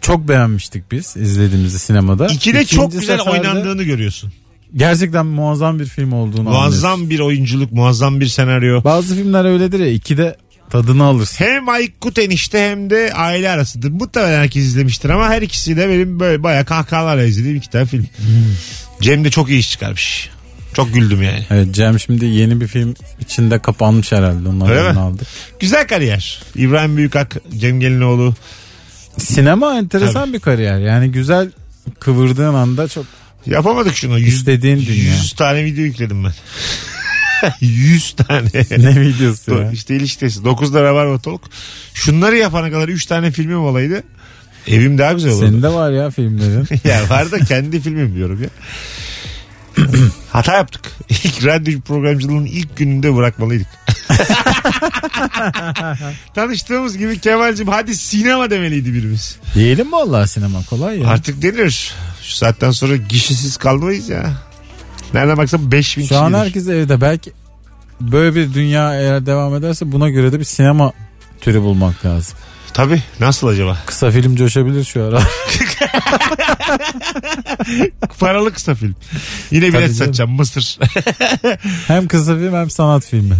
çok 0.00 0.28
beğenmiştik 0.28 0.92
biz 0.92 1.16
izlediğimizde 1.16 1.78
sinemada. 1.78 2.26
İkide 2.26 2.64
çok 2.64 2.88
İkinci 2.88 3.00
güzel 3.00 3.18
seferde 3.18 3.38
oynandığını 3.38 3.82
görüyorsun. 3.82 4.32
Gerçekten 4.76 5.26
muazzam 5.26 5.78
bir 5.78 5.86
film 5.86 6.12
olduğunu 6.12 6.48
anlıyorsun. 6.48 6.62
Muazzam 6.62 7.10
bir 7.10 7.20
oyunculuk, 7.20 7.72
muazzam 7.72 8.20
bir 8.20 8.26
senaryo. 8.26 8.84
Bazı 8.84 9.16
filmler 9.16 9.44
öyledir 9.44 9.80
ya 9.80 9.88
ikide 9.88 10.36
Tadını 10.72 11.04
alırsın. 11.04 11.44
Hem 11.44 11.68
Aykut 11.68 12.18
enişte 12.18 12.70
hem 12.70 12.90
de 12.90 13.12
aile 13.14 13.50
arasıdır. 13.50 13.90
Muhtemelen 13.90 14.40
herkes 14.40 14.64
izlemiştir 14.64 15.10
ama 15.10 15.28
her 15.28 15.42
ikisi 15.42 15.76
de 15.76 15.88
benim 15.88 16.20
böyle 16.20 16.42
bayağı 16.42 16.64
kahkahalarla 16.64 17.24
izlediğim 17.24 17.56
iki 17.56 17.70
tane 17.70 17.86
film. 17.86 18.06
Cem 19.00 19.24
de 19.24 19.30
çok 19.30 19.50
iyi 19.50 19.58
iş 19.58 19.70
çıkarmış. 19.70 20.30
Çok 20.74 20.94
güldüm 20.94 21.22
yani. 21.22 21.46
Evet 21.50 21.74
Cem 21.74 22.00
şimdi 22.00 22.24
yeni 22.24 22.60
bir 22.60 22.66
film 22.66 22.94
içinde 23.20 23.58
kapanmış 23.58 24.12
herhalde. 24.12 24.48
Onlardan 24.48 24.96
aldık. 24.96 25.26
Güzel 25.60 25.88
kariyer. 25.88 26.42
İbrahim 26.54 26.96
Büyükak, 26.96 27.36
Cem 27.58 27.80
Gelinoğlu. 27.80 28.34
Sinema 29.18 29.78
enteresan 29.78 30.32
bir 30.32 30.40
kariyer. 30.40 30.78
Yani 30.78 31.12
güzel 31.12 31.50
kıvırdığın 32.00 32.54
anda 32.54 32.88
çok 32.88 33.06
Yapamadık 33.46 33.96
şunu. 33.96 34.18
Yüz, 34.18 34.34
istediğin 34.34 34.86
dünya. 34.86 35.14
100 35.14 35.32
tane 35.32 35.64
video 35.64 35.84
yükledim 35.84 36.24
ben. 36.24 36.32
100 37.60 38.12
tane. 38.12 38.48
ne 38.70 39.00
videosu 39.00 39.54
ya? 39.54 39.70
işte 39.72 39.96
ilişkisi. 39.96 40.44
9 40.44 40.74
lira 40.74 40.94
var 40.94 41.06
otoluk. 41.06 41.42
Şunları 41.94 42.36
yapana 42.36 42.70
kadar 42.70 42.88
3 42.88 43.06
tane 43.06 43.30
filmim 43.30 43.60
olaydı. 43.60 44.02
Evim 44.68 44.98
daha 44.98 45.12
güzel 45.12 45.32
olurdu. 45.32 45.46
Senin 45.46 45.62
de 45.62 45.68
var 45.68 45.90
ya 45.90 46.10
filmlerin. 46.16 46.66
ya 46.84 47.08
var 47.10 47.32
da 47.32 47.38
kendi 47.38 47.80
filmim 47.80 48.14
diyorum 48.14 48.42
ya. 48.42 48.48
Hata 50.32 50.52
yaptık. 50.56 50.92
İlk 51.08 51.44
radyo 51.44 51.80
programcılığının 51.80 52.46
ilk 52.46 52.76
gününde 52.76 53.16
bırakmalıydık. 53.16 53.66
Tanıştığımız 56.34 56.98
gibi 56.98 57.18
Kemal'cim 57.18 57.68
hadi 57.68 57.96
sinema 57.96 58.50
demeliydi 58.50 58.94
birimiz. 58.94 59.36
Diyelim 59.54 59.88
mi 59.88 59.96
Allah 59.96 60.26
sinema 60.26 60.62
kolay 60.70 61.00
ya. 61.00 61.08
Artık 61.08 61.42
denir. 61.42 61.94
Şu 62.22 62.34
saatten 62.36 62.70
sonra 62.70 62.96
gişesiz 62.96 63.56
kalmayız 63.56 64.08
ya. 64.08 64.32
Nereden 65.14 65.36
baksan 65.36 65.72
5000 65.72 66.06
Şu 66.06 66.18
an 66.18 66.24
kişidir. 66.32 66.44
herkes 66.44 66.68
evde. 66.68 67.00
Belki 67.00 67.32
böyle 68.00 68.34
bir 68.34 68.54
dünya 68.54 68.94
eğer 69.00 69.26
devam 69.26 69.54
ederse 69.54 69.92
buna 69.92 70.08
göre 70.08 70.32
de 70.32 70.38
bir 70.40 70.44
sinema 70.44 70.92
türü 71.40 71.60
bulmak 71.60 72.04
lazım. 72.06 72.38
Tabii. 72.74 73.02
Nasıl 73.20 73.46
acaba? 73.46 73.78
Kısa 73.86 74.10
film 74.10 74.36
coşabilir 74.36 74.84
şu 74.84 75.04
ara. 75.04 75.22
Paralı 78.18 78.52
kısa 78.52 78.74
film. 78.74 78.94
Yine 79.50 79.70
Tabii 79.70 79.72
bilet 79.78 79.82
canım. 79.88 79.94
satacağım. 79.94 80.30
Mısır. 80.30 80.78
hem 81.88 82.08
kısa 82.08 82.36
film 82.36 82.54
hem 82.54 82.70
sanat 82.70 83.06
filmi. 83.06 83.34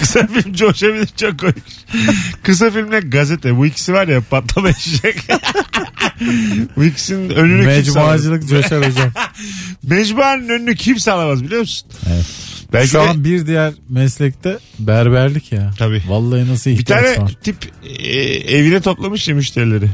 kısa 0.00 0.26
film 0.26 0.52
coşabilir 0.54 1.06
çok 1.16 1.38
komik. 1.40 1.86
Kısa 2.42 2.70
filmle 2.70 3.00
gazete. 3.00 3.56
Bu 3.56 3.66
ikisi 3.66 3.92
var 3.92 4.08
ya 4.08 4.20
patlama 4.30 4.68
eşek. 4.68 5.16
Bu 6.76 6.84
ikisinin 6.84 7.30
önünü. 7.30 7.66
Mecmuacılık 7.66 8.48
coşar 8.48 8.86
hocam. 8.90 9.10
Mecmuanın 9.82 10.48
önünü 10.48 10.76
kimse 10.76 11.12
alamaz 11.12 11.44
biliyor 11.44 11.60
musun? 11.60 11.88
Evet. 12.12 12.26
Belki 12.72 12.88
Şu 12.88 12.94
de 12.98 13.00
an 13.00 13.24
bir 13.24 13.46
diğer 13.46 13.72
meslekte 13.88 14.58
berberlik 14.78 15.52
ya. 15.52 15.70
Tabii. 15.78 16.02
Vallahi 16.08 16.48
nasıl 16.48 16.70
bir 16.70 16.74
ihtiyaç 16.74 17.04
tane 17.04 17.18
var. 17.26 17.32
tip 17.42 17.56
e, 17.98 18.18
evine 18.56 18.80
toplamış 18.80 19.28
ya 19.28 19.34
müşterileri. 19.34 19.88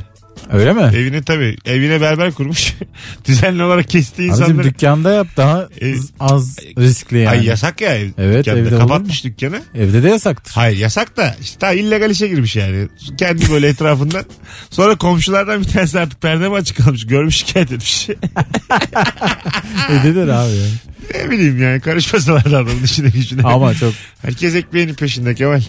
Öyle 0.53 0.73
mi? 0.73 0.83
Evine 0.83 1.23
tabii. 1.23 1.57
Evine 1.65 2.01
berber 2.01 2.33
kurmuş. 2.33 2.75
Düzenli 3.29 3.63
olarak 3.63 3.89
kestiği 3.89 4.31
Abicim 4.31 4.45
insanları. 4.45 4.65
dükkanda 4.69 5.13
yap 5.13 5.27
daha 5.37 5.69
E, 5.83 5.95
az 6.21 6.59
riskli 6.79 7.19
yani. 7.19 7.29
Ay 7.29 7.45
yasak 7.47 7.81
ya 7.81 7.95
ev. 7.97 8.09
Evet, 8.19 8.47
dükkanda. 8.47 8.61
evde 8.61 8.79
Kapatmış 8.79 9.25
dükkanı. 9.25 9.63
Evde 9.75 10.03
de 10.03 10.09
yasaktır. 10.09 10.53
Hayır 10.55 10.79
yasak 10.79 11.17
da 11.17 11.37
işte 11.41 11.61
daha 11.61 11.73
illegal 11.73 12.11
işe 12.11 12.29
girmiş 12.29 12.57
yani. 12.57 12.89
Kendi 13.19 13.51
böyle 13.51 13.69
etrafından. 13.69 14.25
Sonra 14.71 14.97
komşulardan 14.97 15.61
bir 15.61 15.69
tanesi 15.69 16.01
artık 16.01 16.23
perde 16.23 16.49
mi 16.49 16.55
açık 16.55 16.77
kalmış 16.77 17.07
görmüş 17.07 17.37
şikayet 17.37 17.73
etmiş. 17.73 18.09
Edilir 19.91 20.29
abi 20.29 20.53
ya. 20.57 20.67
Ne 21.15 21.31
bileyim 21.31 21.63
yani 21.63 21.81
karışmasalar 21.81 22.45
da 22.45 22.59
adamın 22.59 22.83
işine 22.85 23.09
gücüne. 23.09 23.43
Ama 23.43 23.75
çok 23.75 23.95
Herkes 24.23 24.55
ekmeğinin 24.55 24.95
peşinde 24.95 25.35
Kemal. 25.35 25.61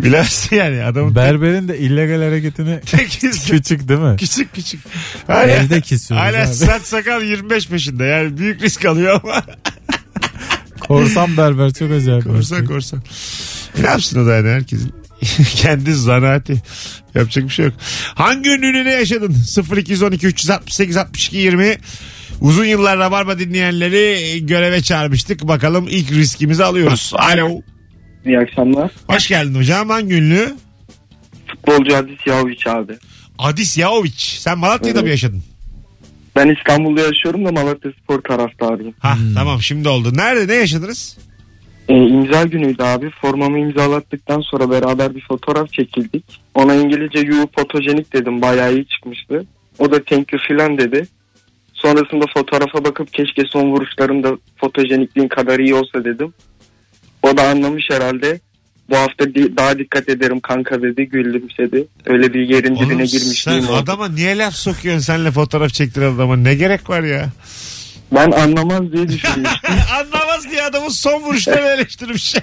Bilemezsin 0.00 0.56
yani 0.56 0.84
adamın 0.84 1.14
berberin 1.14 1.68
de 1.68 1.78
illegal 1.78 2.22
hareketini 2.22 2.80
küçük 3.50 3.88
değil 3.88 4.00
mi? 4.00 4.16
küçük 4.18 4.54
küçük. 4.54 4.80
Hala, 5.26 5.46
Evde 5.46 5.80
kesiyoruz 5.80 6.26
hala 6.26 6.46
abi. 6.48 6.54
saç 6.54 6.82
sakal 6.82 7.22
25 7.22 7.68
peşinde 7.68 8.04
yani 8.04 8.38
büyük 8.38 8.62
risk 8.62 8.84
alıyor 8.84 9.20
ama. 9.24 9.42
Korsan 10.80 11.36
berber 11.36 11.72
çok 11.72 11.92
acayip. 11.92 12.24
korsan 12.24 12.66
korsan. 12.66 13.02
Ne 13.80 13.86
yapsın 13.86 14.22
o 14.24 14.26
da 14.26 14.34
yani 14.36 14.48
herkesin. 14.48 14.94
Kendi 15.56 15.94
zanaati. 15.94 16.62
Yapacak 17.14 17.44
bir 17.44 17.50
şey 17.50 17.64
yok. 17.64 17.74
Hangi 18.14 18.50
ünlüyle 18.50 18.84
ne 18.84 18.90
yaşadın? 18.92 19.36
0212 19.76 20.26
368 20.26 20.96
62 20.96 21.36
20 21.36 21.76
Uzun 22.40 22.64
yıllar 22.64 22.98
Rabarba 22.98 23.38
dinleyenleri 23.38 24.46
göreve 24.46 24.82
çağırmıştık. 24.82 25.48
Bakalım 25.48 25.86
ilk 25.90 26.12
riskimizi 26.12 26.64
alıyoruz. 26.64 27.12
Alo. 27.16 27.60
İyi 28.26 28.38
akşamlar. 28.38 28.90
Hoş 29.08 29.28
geldin 29.28 29.54
hocam. 29.54 29.88
Hangi 29.88 30.14
ünlü? 30.14 30.54
Futbolcu 31.46 31.96
Adis 31.96 32.26
Yahoviç 32.26 32.66
abi. 32.66 32.92
Adis 33.38 33.78
Yaoviç. 33.78 34.20
Sen 34.38 34.58
Malatya'da 34.58 35.02
mı 35.02 35.08
yaşadın? 35.08 35.42
Ben 36.36 36.54
İstanbul'da 36.58 37.00
yaşıyorum 37.00 37.44
da 37.44 37.52
Malatya 37.52 37.92
Spor 38.02 38.20
taraftarıyım. 38.20 38.94
Ha 38.98 39.16
tamam 39.34 39.62
şimdi 39.62 39.88
oldu. 39.88 40.16
Nerede 40.16 40.52
ne 40.52 40.56
yaşadınız? 40.56 41.18
E, 41.88 41.94
imza 41.94 42.42
günüydü 42.42 42.82
abi. 42.82 43.10
Formamı 43.10 43.58
imzalattıktan 43.58 44.40
sonra 44.40 44.70
beraber 44.70 45.14
bir 45.14 45.24
fotoğraf 45.28 45.72
çekildik. 45.72 46.24
Ona 46.54 46.74
İngilizce 46.74 47.18
you 47.18 47.48
fotojenik 47.56 48.12
dedim. 48.12 48.42
Bayağı 48.42 48.74
iyi 48.74 48.86
çıkmıştı. 48.86 49.44
O 49.78 49.92
da 49.92 50.04
thank 50.04 50.32
you 50.32 50.42
filan 50.48 50.78
dedi. 50.78 51.06
Sonrasında 51.82 52.24
fotoğrafa 52.34 52.84
bakıp 52.84 53.12
keşke 53.12 53.42
son 53.52 53.72
vuruşlarında 53.72 54.30
fotojenikliğin 54.60 55.28
kadar 55.28 55.58
iyi 55.58 55.74
olsa 55.74 56.04
dedim. 56.04 56.34
O 57.22 57.36
da 57.36 57.48
anlamış 57.48 57.84
herhalde. 57.90 58.40
Bu 58.90 58.96
hafta 58.96 59.24
di- 59.34 59.56
daha 59.56 59.78
dikkat 59.78 60.08
ederim 60.08 60.40
kanka 60.40 60.82
dedi 60.82 61.04
gülümsedi. 61.08 61.84
Öyle 62.06 62.34
bir 62.34 62.40
yerin 62.48 62.76
dibine 62.76 62.86
Oğlum, 62.94 63.04
girmişliğim 63.04 63.62
sen 63.62 63.68
oldu. 63.72 63.76
adama 63.76 64.08
niye 64.08 64.38
laf 64.38 64.54
sokuyorsun 64.54 65.00
senle 65.02 65.30
fotoğraf 65.30 65.72
çektiren 65.72 66.14
adama 66.14 66.36
ne 66.36 66.54
gerek 66.54 66.90
var 66.90 67.02
ya? 67.02 67.28
Ben 68.12 68.30
anlamaz 68.30 68.92
diye 68.92 69.08
düşünmüştüm. 69.08 69.70
Anlamaz 69.98 70.50
diye 70.50 70.62
adamın 70.62 70.88
son 70.88 71.22
vuruşlarını 71.22 71.68
eleştirmiş. 71.68 72.34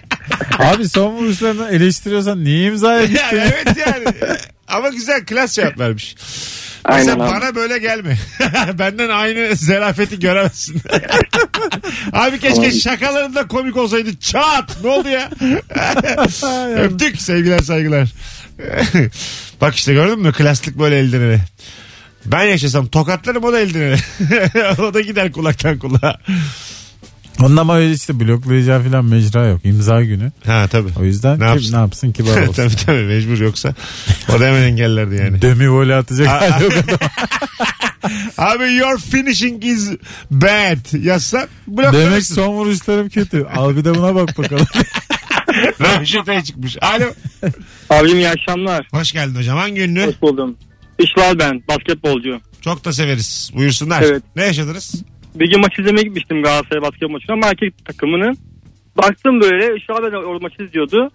Abi 0.59 0.89
son 0.89 1.13
vuruşlarını 1.13 1.69
eleştiriyorsan 1.69 2.43
niye 2.43 2.67
imzaya 2.67 2.99
ya, 2.99 3.05
gittin? 3.05 3.37
evet 3.37 3.77
yani. 3.87 4.05
Ama 4.73 4.89
güzel 4.89 5.25
klas 5.25 5.53
cevap 5.53 5.79
vermiş. 5.79 6.15
Aynen 6.85 7.05
Sen 7.05 7.13
abi. 7.13 7.19
bana 7.19 7.55
böyle 7.55 7.77
gelme. 7.77 8.17
Benden 8.79 9.09
aynı 9.09 9.55
zerafeti 9.55 10.19
göremezsin. 10.19 10.81
abi 12.13 12.39
keşke 12.39 12.71
şakalarında 12.71 13.47
komik 13.47 13.77
olsaydı. 13.77 14.19
Çat! 14.19 14.77
Ne 14.83 14.89
oldu 14.89 15.09
ya? 15.09 15.29
Öptük 16.77 17.21
sevgiler 17.21 17.59
saygılar. 17.59 18.09
Bak 19.61 19.75
işte 19.75 19.93
gördün 19.93 20.19
mü? 20.19 20.31
Klaslık 20.33 20.79
böyle 20.79 20.99
elden 20.99 21.21
ele. 21.21 21.41
Ben 22.25 22.43
yaşasam 22.43 22.87
tokatlarım 22.87 23.43
o 23.43 23.53
da 23.53 23.59
elden 23.59 23.79
ele. 23.81 23.97
o 24.81 24.93
da 24.93 25.01
gider 25.01 25.31
kulaktan 25.31 25.79
kulağa. 25.79 26.19
Onun 27.41 27.57
ama 27.57 27.77
öyle 27.77 27.93
işte 27.93 28.19
bloklayacağı 28.19 28.83
falan 28.83 29.05
mecra 29.05 29.47
yok. 29.47 29.61
İmza 29.65 30.03
günü. 30.03 30.31
Ha 30.45 30.67
tabii. 30.71 30.89
O 30.99 31.03
yüzden 31.03 31.33
Ne 31.33 31.37
kim 31.37 31.47
yapsın? 31.47 31.73
ne 31.73 31.77
yapsın 31.77 32.11
kibar 32.11 32.41
olsun. 32.47 32.53
tabii 32.53 32.75
tabii 32.85 33.03
mecbur 33.03 33.37
yoksa. 33.39 33.75
O 34.35 34.39
da 34.39 34.45
hemen 34.45 34.61
engellerdi 34.63 35.15
yani. 35.15 35.41
Demi 35.41 35.71
voley 35.71 35.95
atacak 35.95 36.27
hali 36.27 36.63
yok 36.63 36.73
adam. 36.73 36.97
Abi 38.37 38.73
your 38.73 38.97
finishing 38.99 39.65
is 39.65 39.89
bad. 40.31 41.03
Yazsan 41.03 41.47
Demek 41.67 41.93
bloklanırsın. 41.93 42.35
son 42.35 42.47
vuruşlarım 42.53 43.09
kötü. 43.09 43.45
Al 43.55 43.75
bir 43.75 43.85
de 43.85 43.95
buna 43.95 44.15
bak 44.15 44.37
bakalım. 44.37 44.65
Röveşataya 45.81 46.43
çıkmış. 46.43 46.77
Alo. 46.81 47.05
Abim 47.89 48.17
iyi 48.17 48.29
akşamlar. 48.29 48.87
Hoş 48.91 49.11
geldin 49.11 49.35
hocam. 49.35 49.57
Hangi 49.57 49.81
ünlü? 49.81 50.05
Hoş 50.07 50.21
buldum. 50.21 50.57
İşlal 50.99 51.39
ben 51.39 51.63
basketbolcu. 51.67 52.39
Çok 52.61 52.85
da 52.85 52.93
severiz. 52.93 53.51
Buyursunlar. 53.55 54.01
Evet. 54.01 54.23
Ne 54.35 54.43
yaşadınız? 54.43 54.95
Bir 55.35 55.49
gün 55.51 55.61
maç 55.61 55.79
izlemeye 55.79 56.03
gitmiştim 56.03 56.43
Galatasaray 56.43 56.81
basketbol 56.81 57.09
maçına 57.09 57.33
ama 57.33 57.47
erkek 57.47 57.85
takımının. 57.85 58.37
Baktım 58.97 59.41
böyle 59.41 59.75
Işıl 59.77 59.93
abi 59.93 60.11
de 60.11 60.17
orada 60.17 60.39
maçı 60.43 60.63
izliyordu. 60.63 61.11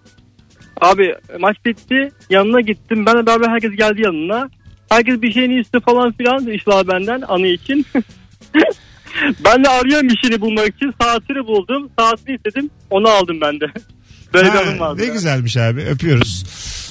Abi 0.80 1.14
maç 1.40 1.56
bitti 1.66 2.10
yanına 2.30 2.60
gittim. 2.60 3.06
Ben 3.06 3.26
beraber 3.26 3.48
herkes 3.48 3.70
geldi 3.76 4.02
yanına. 4.04 4.48
Herkes 4.88 5.22
bir 5.22 5.32
şeyini 5.32 5.60
istedi 5.60 5.82
falan 5.84 6.12
filan 6.12 6.46
Işıl 6.46 6.70
abi 6.70 6.88
benden 6.88 7.20
anı 7.28 7.46
için. 7.46 7.86
ben 9.44 9.64
de 9.64 9.68
arıyorum 9.68 10.08
işini 10.08 10.40
bulmak 10.40 10.68
için 10.68 10.94
saatini 11.00 11.46
buldum. 11.46 11.90
Saatini 11.98 12.36
istedim 12.36 12.70
onu 12.90 13.08
aldım 13.08 13.40
ben 13.40 13.60
de. 13.60 13.66
Böyle 14.34 14.48
bir 14.48 14.52
Ha, 14.58 14.62
anım 14.66 14.80
vardı. 14.80 15.02
ne 15.02 15.06
güzelmiş 15.06 15.56
abi. 15.56 15.80
Öpüyoruz. 15.80 16.44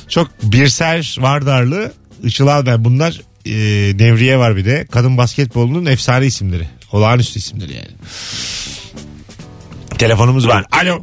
Çok 0.09 0.29
birser 0.43 1.15
Vardarlı. 1.19 1.91
Işıl 2.23 2.47
Alben 2.47 2.85
bunlar. 2.85 3.21
E, 3.45 3.51
Nevriye 3.97 4.37
var 4.37 4.55
bir 4.55 4.65
de. 4.65 4.87
Kadın 4.91 5.17
basketbolunun 5.17 5.85
efsane 5.85 6.25
isimleri. 6.25 6.67
Olağanüstü 6.91 7.39
isimleri 7.39 7.73
yani. 7.73 7.91
Telefonumuz 9.97 10.47
var. 10.47 10.65
Alo. 10.84 11.00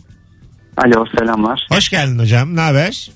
Alo 0.77 1.05
selamlar. 1.19 1.67
Hoş 1.73 1.89
geldin 1.89 2.19
hocam. 2.19 2.57
Ne 2.57 2.61
haber? 2.61 3.11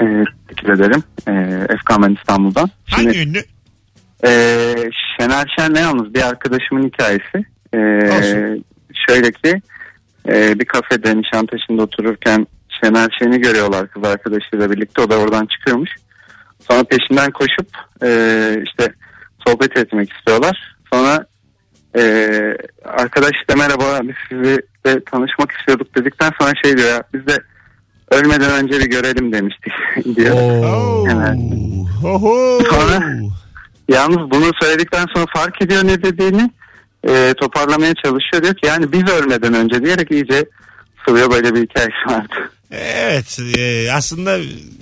Ee, 0.00 0.04
teşekkür 0.48 0.72
ederim. 0.72 1.02
Ee, 1.28 1.32
Efkan 1.74 2.02
ben 2.02 2.16
İstanbul'dan. 2.20 2.70
Hangi 2.90 3.14
Şimdi 3.14 3.18
ünlü? 3.28 3.38
e, 4.26 4.30
Şener 5.20 5.54
Şen'le 5.58 5.74
yalnız 5.80 6.14
bir 6.14 6.22
arkadaşımın 6.28 6.86
hikayesi. 6.88 7.46
Ee, 7.74 7.78
Olsun. 8.18 8.64
şöyle 9.08 9.32
ki 9.32 9.62
e, 10.28 10.58
bir 10.58 10.64
kafede 10.64 11.16
Nişantaşı'nda 11.16 11.82
otururken 11.82 12.46
Şener 12.84 13.08
Şen'i 13.18 13.40
görüyorlar 13.40 13.88
kız 13.88 14.04
arkadaşıyla 14.04 14.70
birlikte. 14.70 15.02
O 15.02 15.10
da 15.10 15.16
oradan 15.18 15.46
çıkıyormuş. 15.46 15.90
Sonra 16.70 16.84
peşinden 16.84 17.30
koşup 17.30 17.68
e, 18.04 18.08
işte 18.66 18.92
sohbet 19.46 19.76
etmek 19.76 20.12
istiyorlar. 20.12 20.76
Sonra 20.92 21.26
e, 21.96 22.02
arkadaş 22.84 23.30
işte 23.40 23.54
merhaba 23.54 24.00
biz 24.02 24.14
sizle 24.28 24.56
tanışmak 25.04 25.52
istiyorduk 25.52 25.94
dedikten 25.96 26.30
sonra 26.40 26.52
şey 26.64 26.76
diyor 26.78 26.88
ya 26.88 27.02
biz 27.14 27.26
de 27.26 27.38
ölmeden 28.10 28.50
önce 28.50 28.78
bir 28.78 28.90
görelim 28.90 29.32
demiştik 29.32 29.72
diyor. 30.16 30.34
Oo. 30.36 31.06
Evet. 31.10 31.38
Sonra- 32.70 33.02
Yalnız 33.88 34.30
bunu 34.30 34.50
söyledikten 34.62 35.06
sonra 35.14 35.26
fark 35.36 35.62
ediyor 35.62 35.84
ne 35.84 36.02
dediğini 36.02 36.50
e, 37.08 37.34
toparlamaya 37.40 37.94
çalışıyor 37.94 38.42
diyor 38.42 38.54
ki 38.54 38.66
yani 38.66 38.92
biz 38.92 39.08
ölmeden 39.08 39.54
önce 39.54 39.84
diyerek 39.84 40.10
iyice 40.10 40.44
sıvıyor 41.06 41.30
böyle 41.30 41.54
bir 41.54 41.62
hikayesi 41.62 42.06
vardı. 42.06 42.50
Evet 42.70 43.38
e, 43.58 43.92
aslında 43.92 44.38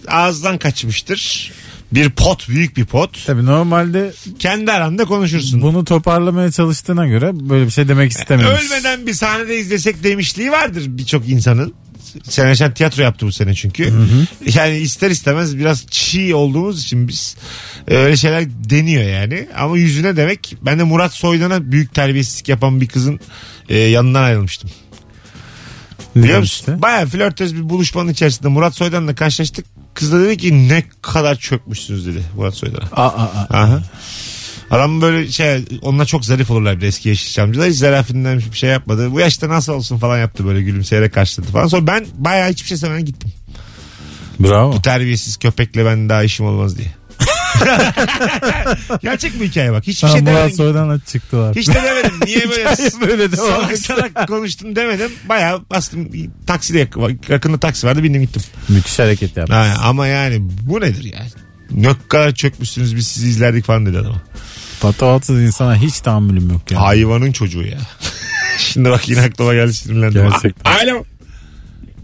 ağızdan 0.08 0.58
kaçmıştır. 0.58 1.52
Bir 1.92 2.10
pot 2.10 2.48
büyük 2.48 2.76
bir 2.76 2.84
pot. 2.84 3.26
Tabii 3.26 3.46
normalde 3.46 4.12
Kendi 4.38 4.72
aranda 4.72 5.04
konuşursun. 5.04 5.62
bunu 5.62 5.84
toparlamaya 5.84 6.50
çalıştığına 6.50 7.06
göre 7.06 7.30
böyle 7.50 7.66
bir 7.66 7.70
şey 7.70 7.88
demek 7.88 8.12
istememiş. 8.12 8.62
Ölmeden 8.64 9.06
bir 9.06 9.12
sahnede 9.12 9.58
izlesek 9.58 10.04
demişliği 10.04 10.50
vardır 10.52 10.82
birçok 10.86 11.28
insanın. 11.28 11.74
Sen 12.22 12.54
Şen 12.54 12.74
tiyatro 12.74 13.02
yaptı 13.02 13.26
bu 13.26 13.32
sene 13.32 13.54
çünkü. 13.54 13.92
Yani 14.54 14.76
ister 14.76 15.10
istemez 15.10 15.58
biraz 15.58 15.86
çiğ 15.86 16.34
olduğumuz 16.34 16.82
için 16.82 17.08
biz 17.08 17.36
e, 17.88 17.96
öyle 17.96 18.16
şeyler 18.16 18.44
deniyor 18.70 19.02
yani. 19.04 19.48
Ama 19.56 19.78
yüzüne 19.78 20.16
demek 20.16 20.56
ben 20.62 20.78
de 20.78 20.82
Murat 20.82 21.14
Soydan'a 21.14 21.72
büyük 21.72 21.94
terbiyesizlik 21.94 22.48
yapan 22.48 22.80
bir 22.80 22.88
kızın 22.88 23.20
e, 23.68 23.78
yanından 23.78 24.22
ayrılmıştım. 24.22 24.70
Biliyor 26.16 26.38
musun? 26.38 26.58
işte? 26.60 26.82
Baya 26.82 27.06
flörtöz 27.06 27.54
bir 27.54 27.68
buluşmanın 27.68 28.12
içerisinde 28.12 28.48
Murat 28.48 28.74
Soydan'la 28.74 29.14
karşılaştık. 29.14 29.66
Kız 29.94 30.12
da 30.12 30.20
dedi 30.20 30.36
ki 30.36 30.68
ne 30.68 30.84
kadar 31.02 31.36
çökmüşsünüz 31.36 32.06
dedi 32.06 32.22
Murat 32.36 32.54
Soydan'a. 32.54 32.84
Aa, 32.92 33.06
aa, 33.06 33.46
aa. 33.50 33.62
Aha. 33.62 33.82
Adam 34.70 35.00
böyle 35.02 35.28
şey 35.28 35.64
onunla 35.82 36.06
çok 36.06 36.24
zarif 36.24 36.50
olurlar 36.50 36.80
bir 36.80 36.86
eski 36.86 37.08
Yeşilçamcılar. 37.08 37.68
Hiç 37.68 37.76
zarafinden 37.76 38.38
bir 38.52 38.56
şey 38.56 38.70
yapmadı. 38.70 39.12
Bu 39.12 39.20
yaşta 39.20 39.48
nasıl 39.48 39.72
olsun 39.72 39.98
falan 39.98 40.18
yaptı 40.18 40.46
böyle 40.46 40.62
gülümseyerek 40.62 41.14
karşıladı 41.14 41.50
falan. 41.50 41.66
Sonra 41.66 41.86
ben 41.86 42.06
bayağı 42.14 42.50
hiçbir 42.50 42.68
şey 42.68 42.76
söylemeden 42.76 43.06
gittim. 43.06 43.32
Bravo. 44.40 44.72
Bu 44.72 44.82
terbiyesiz 44.82 45.36
köpekle 45.36 45.84
ben 45.84 46.08
daha 46.08 46.22
işim 46.22 46.46
olmaz 46.46 46.78
diye. 46.78 46.88
Gerçek 49.02 49.40
bir 49.40 49.48
hikaye 49.48 49.72
bak. 49.72 49.86
Hiçbir 49.86 50.08
şey 50.08 50.20
Murat 50.20 50.34
demedim. 50.36 50.56
Soydan'la 50.56 50.98
çıktılar. 51.00 51.56
Hiç 51.56 51.68
de 51.68 51.74
demedim. 51.74 52.12
Niye 52.26 52.50
böyle, 52.50 52.70
Hikaye 52.72 52.90
böyle 53.08 53.32
devam 53.32 53.46
salak 53.48 53.78
salak 53.78 54.28
konuştun 54.28 54.76
demedim. 54.76 55.12
Bayağı 55.28 55.62
bastım. 55.70 56.08
Takside 56.46 56.78
yak- 56.78 57.28
yakında 57.28 57.58
taksi 57.58 57.86
vardı 57.86 58.02
bindim 58.02 58.22
gittim. 58.22 58.42
Müthiş 58.68 58.98
hareket 58.98 59.36
yaptı. 59.36 59.54
Ha, 59.54 59.74
ama 59.82 60.06
yani 60.06 60.38
bu 60.40 60.80
nedir 60.80 61.04
yani? 61.04 61.30
Ne 61.70 61.88
kadar 62.08 62.34
çökmüşsünüz 62.34 62.96
biz 62.96 63.08
sizi 63.08 63.28
izlerdik 63.28 63.64
falan 63.64 63.86
dedi 63.86 63.98
adama. 63.98 64.22
Patavatsız 64.80 65.40
insana 65.42 65.76
hiç 65.76 66.00
tahammülüm 66.00 66.50
yok 66.50 66.70
ya. 66.70 66.80
Hayvanın 66.80 67.32
çocuğu 67.32 67.62
ya. 67.62 67.78
Şimdi 68.58 68.90
bak 68.90 69.08
yine 69.08 69.20
aklıma 69.20 69.54
geldi 69.54 69.74
sinirlendim. 69.74 70.22
Gerçekten. 70.30 70.72
Alo. 70.72 71.04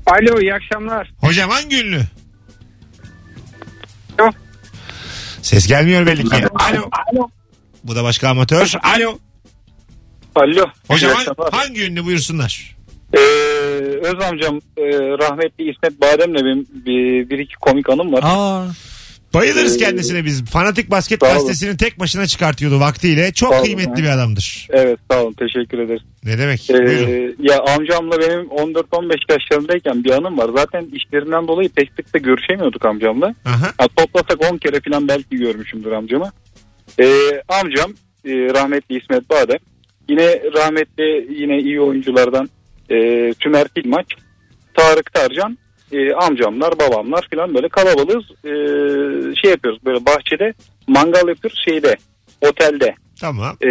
Alo 0.06 0.40
iyi 0.40 0.54
akşamlar. 0.54 1.12
Hocam 1.20 1.50
hangi 1.50 1.76
ünlü? 1.84 2.00
Ses 5.46 5.66
gelmiyor 5.66 6.06
belli 6.06 6.24
ki. 6.24 6.36
Alo. 6.36 6.88
Alo. 7.12 7.28
Bu 7.84 7.96
da 7.96 8.04
başka 8.04 8.28
amatör. 8.28 8.72
Alo. 8.96 9.18
Alo. 10.34 10.64
Hocam 10.88 11.10
İyi 11.10 11.14
akşamlar. 11.14 11.52
hangi 11.52 11.84
ünlü 11.86 12.04
buyursunlar? 12.04 12.76
Ee, 13.14 13.18
öz 14.02 14.14
amcam 14.30 14.56
e, 14.76 14.82
rahmetli 15.18 15.70
İsmet 15.70 16.00
Badem'le 16.00 16.34
benim 16.34 16.66
bir, 16.86 17.30
bir 17.30 17.38
iki 17.38 17.54
komik 17.54 17.90
anım 17.90 18.12
var. 18.12 18.20
Aa, 18.22 18.64
Bayılırız 19.34 19.76
Ee, 19.76 19.78
kendisine 19.84 20.24
biz. 20.24 20.44
Fanatik 20.44 20.90
Basket 20.90 21.20
sağ 21.20 21.26
olun. 21.26 21.34
Gazetesi'ni 21.34 21.76
tek 21.76 22.00
başına 22.00 22.26
çıkartıyordu 22.26 22.80
vaktiyle. 22.80 23.32
Çok 23.32 23.48
Sağ 23.52 23.56
olun, 23.56 23.64
kıymetli 23.64 24.02
bir 24.02 24.08
adamdır. 24.08 24.68
Evet 24.70 24.98
sağ 25.10 25.22
olun 25.22 25.32
teşekkür 25.32 25.78
ederiz. 25.78 26.02
Ne 26.24 26.38
demek? 26.38 26.70
Ee, 26.70 27.34
ya 27.40 27.60
amcamla 27.62 28.20
benim 28.20 28.40
14-15 28.40 29.32
yaşlarındayken 29.32 30.04
bir 30.04 30.10
anım 30.10 30.38
var. 30.38 30.50
Zaten 30.56 30.86
işlerinden 30.92 31.48
dolayı 31.48 31.68
pek 31.68 31.90
sık 31.96 32.14
da 32.14 32.18
görüşemiyorduk 32.18 32.84
amcamla. 32.84 33.34
Aha. 33.44 33.72
Ya 33.80 33.88
toplasak 33.96 34.52
10 34.52 34.58
kere 34.58 34.80
falan 34.80 35.08
belki 35.08 35.36
görmüşümdür 35.36 35.92
amcamı. 35.92 36.30
Ee, 37.00 37.06
amcam 37.48 37.90
e, 38.24 38.30
rahmetli 38.30 38.98
İsmet 38.98 39.30
Badem. 39.30 39.58
Yine 40.08 40.40
rahmetli 40.54 41.28
yine 41.40 41.58
iyi 41.58 41.80
oyunculardan 41.80 42.48
e, 42.90 42.96
Tümer 43.40 43.64
Tilmaç, 43.68 44.06
Tarık 44.74 45.12
Tarcan, 45.12 45.58
e, 45.92 46.14
amcamlar, 46.14 46.78
babamlar 46.78 47.28
falan 47.34 47.54
böyle 47.54 47.68
kalabalığız. 47.68 48.24
E, 48.44 48.50
şey 49.42 49.50
yapıyoruz 49.50 49.80
böyle 49.84 50.06
bahçede 50.06 50.54
mangal 50.86 51.28
yapıyoruz 51.28 51.62
şeyde 51.64 51.96
otelde. 52.40 52.94
Tamam. 53.20 53.56
E, 53.64 53.70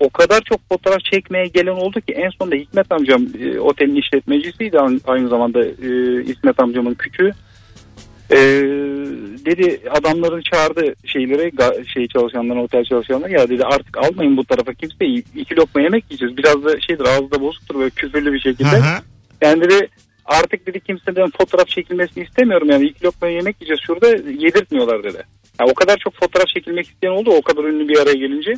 o 0.00 0.10
kadar 0.10 0.40
çok 0.40 0.60
fotoğraf 0.68 1.00
çekmeye 1.12 1.46
gelen 1.46 1.72
oldu 1.72 2.00
ki 2.00 2.12
en 2.12 2.30
sonunda 2.30 2.56
Hikmet 2.56 2.92
amcam 2.92 3.26
e, 3.40 3.58
otelin 3.58 3.94
işletmecisiydi 3.94 4.78
aynı, 5.06 5.28
zamanda 5.28 5.64
e, 5.64 6.22
İsmet 6.24 6.60
amcamın 6.60 6.94
küçüğü. 6.94 7.32
E, 8.30 8.36
dedi 9.46 9.80
adamların 9.90 10.42
çağırdı 10.52 10.94
şeyleri 11.04 11.48
ga- 11.48 11.86
şey 11.86 12.08
çalışanları 12.08 12.60
otel 12.60 12.84
çalışanları 12.84 13.32
ya 13.32 13.48
dedi 13.48 13.64
artık 13.64 13.98
almayın 13.98 14.36
bu 14.36 14.44
tarafa 14.44 14.74
kimseyi 14.74 15.24
iki 15.34 15.56
lokma 15.56 15.80
yemek 15.80 16.04
yiyeceğiz 16.10 16.36
biraz 16.36 16.64
da 16.64 16.80
şeydir 16.80 17.04
ağızda 17.04 17.40
bozuktur 17.40 17.78
böyle 17.78 17.90
küfürlü 17.90 18.32
bir 18.32 18.40
şekilde. 18.40 18.76
Aha. 18.76 19.02
Yani 19.40 19.60
dedi 19.60 19.88
artık 20.24 20.66
dedi 20.66 20.80
kimseden 20.80 21.30
fotoğraf 21.38 21.68
çekilmesini 21.68 22.24
istemiyorum 22.24 22.70
yani 22.70 22.86
iki 22.86 23.04
lokma 23.04 23.28
yemek 23.28 23.56
yiyeceğiz 23.60 23.80
şurada 23.86 24.08
yedirtmiyorlar 24.44 25.04
dedi. 25.04 25.22
Yani 25.60 25.70
o 25.70 25.74
kadar 25.74 25.96
çok 25.96 26.14
fotoğraf 26.14 26.48
çekilmek 26.48 26.86
isteyen 26.86 27.12
oldu 27.12 27.30
o 27.30 27.42
kadar 27.42 27.64
ünlü 27.64 27.88
bir 27.88 27.98
araya 27.98 28.14
gelince. 28.14 28.54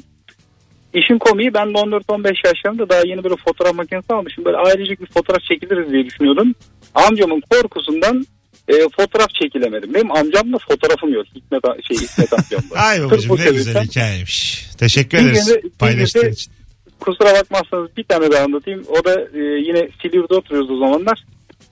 İşin 0.94 1.18
komiği 1.18 1.54
ben 1.54 1.74
de 1.74 1.78
14-15 1.78 2.46
yaşlarında 2.46 2.88
daha 2.88 3.00
yeni 3.06 3.24
böyle 3.24 3.36
fotoğraf 3.36 3.74
makinesi 3.74 4.14
almışım. 4.14 4.44
Böyle 4.44 4.56
ailecek 4.56 5.00
bir 5.00 5.06
fotoğraf 5.06 5.42
çekiliriz 5.42 5.92
diye 5.92 6.04
düşünüyordum. 6.04 6.54
Amcamın 6.94 7.42
korkusundan 7.50 8.26
e, 8.68 8.74
fotoğraf 8.96 9.30
çekilemedim. 9.42 9.94
Benim 9.94 10.12
amcamla 10.12 10.58
fotoğrafım 10.68 11.14
yok. 11.14 11.26
Hikmet, 11.34 11.62
şey, 11.88 11.96
İsmet 11.96 12.32
amcamla. 12.32 12.76
Ay 12.76 13.04
babacığım 13.04 13.36
ne 13.36 13.50
güzel 13.50 13.84
hikayeymiş. 13.84 14.66
Teşekkür 14.78 15.18
ederiz 15.18 15.56
paylaştığın 15.78 16.30
için. 16.30 16.52
Kusura 17.00 17.34
bakmazsanız 17.34 17.96
bir 17.96 18.04
tane 18.04 18.32
daha 18.32 18.44
anlatayım. 18.44 18.84
O 18.88 19.04
da 19.04 19.20
e, 19.20 19.38
yine 19.40 19.88
Silivri'de 20.02 20.34
oturuyoruz 20.34 20.70
o 20.70 20.78
zamanlar. 20.78 21.24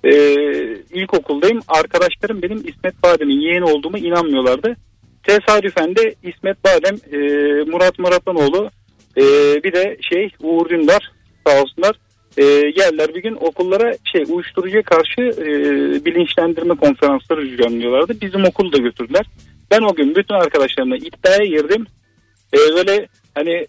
E, 0.04 0.12
ilkokuldayım. 0.92 1.60
Arkadaşlarım 1.68 2.42
benim 2.42 2.58
İsmet 2.58 3.02
Badem'in 3.02 3.40
yeğeni 3.40 3.64
olduğumu 3.64 3.98
inanmıyorlardı. 3.98 4.76
Tesadüfen 5.22 5.96
de 5.96 6.14
İsmet 6.22 6.64
Badem, 6.64 6.96
e, 7.12 7.18
Murat 7.70 7.98
Muratanoğlu, 7.98 8.70
e, 9.16 9.22
bir 9.64 9.72
de 9.72 9.96
şey 10.00 10.28
Uğur 10.40 10.68
Dündar 10.68 11.12
sağ 11.46 11.62
olsunlar. 11.62 11.96
E, 12.36 12.70
geldiler 12.70 13.14
bir 13.14 13.22
gün 13.22 13.36
okullara 13.40 13.94
şey 14.12 14.24
uyuşturucuya 14.28 14.82
karşı 14.82 15.20
e, 15.20 15.46
bilinçlendirme 16.04 16.74
konferansları 16.74 17.42
düzenliyorlardı. 17.42 18.20
Bizim 18.20 18.44
okulu 18.44 18.72
da 18.72 18.78
götürdüler. 18.78 19.26
Ben 19.70 19.82
o 19.82 19.94
gün 19.94 20.14
bütün 20.14 20.34
arkadaşlarımla 20.34 20.96
iddiaya 20.96 21.46
girdim. 21.46 21.86
E, 22.54 22.58
böyle 22.58 23.08
hani 23.34 23.66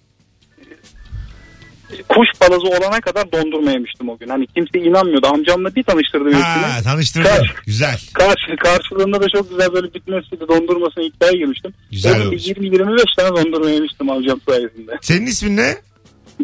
kuş 2.10 2.28
balazı 2.42 2.68
olana 2.68 3.02
kadar 3.02 3.32
dondurma 3.32 3.72
yemiştim 3.72 4.10
o 4.10 4.18
gün. 4.18 4.28
Hani 4.30 4.48
kimse 4.48 4.80
inanmıyordu. 4.80 5.28
Amcamla 5.28 5.76
bir 5.76 5.84
tanıştırdı 5.84 6.26
beni. 6.26 6.34
Ha, 6.36 6.82
tanıştırdın. 6.84 7.30
Kaç- 7.30 7.64
Güzel. 7.66 8.00
Karşı, 8.14 8.56
karşılığında 8.64 9.22
da 9.22 9.30
çok 9.30 9.50
güzel 9.50 9.74
böyle 9.74 9.94
bitmesi 9.94 10.40
dondurmasına 10.48 11.04
iddiaya 11.04 11.34
girmiştim. 11.34 11.74
Güzel 11.92 12.12
O 12.16 12.16
gün 12.20 12.28
olmuş. 12.28 12.48
20-25 12.48 13.16
tane 13.18 13.30
dondurma 13.38 13.70
yemiştim 13.70 14.10
amcam 14.10 14.40
sayesinde. 14.50 14.92
Senin 15.02 15.26
ismin 15.26 15.58
ne? 15.58 15.76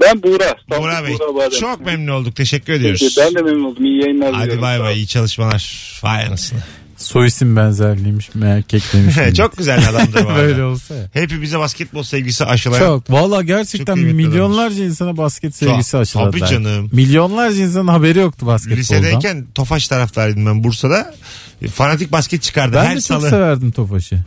Ben 0.02 0.24
Buğra. 0.24 0.56
Buğra 0.70 1.04
Bey. 1.08 1.16
Badem. 1.36 1.60
Çok 1.60 1.86
memnun 1.86 2.12
olduk. 2.14 2.36
Teşekkür 2.36 2.74
ediyoruz. 2.74 3.02
Peki, 3.16 3.28
Ben 3.28 3.36
de 3.36 3.42
memnun 3.52 3.64
oldum. 3.64 3.86
İyi 3.86 4.02
yayınlar 4.02 4.34
Hadi 4.34 4.62
bay 4.62 4.80
bay. 4.80 4.96
iyi 4.96 5.08
çalışmalar. 5.08 6.00
Vay 6.04 6.26
anasını. 6.26 6.60
Soy 7.02 7.28
isim 7.28 7.56
benzerliğiymiş 7.56 8.36
mi 8.36 8.46
erkeklemiş 8.46 9.18
mi? 9.28 9.34
Çok 9.36 9.58
güzel 9.58 9.90
adamdır 9.90 10.26
bu 10.26 10.30
arada. 10.30 10.42
Böyle 10.42 10.64
olsa 10.64 10.96
ya. 10.96 11.10
Hepimize 11.14 11.60
basketbol 11.60 12.04
sevgisi 12.04 12.46
aşılayan. 12.46 12.80
Çok. 12.86 13.10
Valla 13.10 13.38
Çok 13.38 13.48
gerçekten 13.48 13.96
kıymetli 13.96 14.14
milyonlarca 14.28 14.84
insana 14.84 15.18
basket 15.18 15.56
sevgisi 15.56 15.92
Çok. 15.92 16.02
aşıladılar. 16.02 16.32
Tabii 16.40 16.50
canım. 16.52 16.90
Milyonlarca 16.94 17.64
insanın 17.64 17.88
haberi 17.88 18.20
yoktu 18.20 18.46
basketboldan. 18.46 18.80
Lisedeyken 18.82 19.46
Tofaş 19.56 19.88
taraftarıydım 19.88 20.46
ben 20.46 20.64
Bursa'da. 20.64 21.14
E, 21.62 21.68
Fanatik 21.68 22.12
basket 22.12 22.42
çıkardı 22.42 22.76
Ben 22.76 22.86
her 22.86 22.96
de 22.96 23.02
salı. 23.02 23.22
çok 23.22 23.30
severdim 23.30 23.72
Tofaş'ı. 23.72 24.20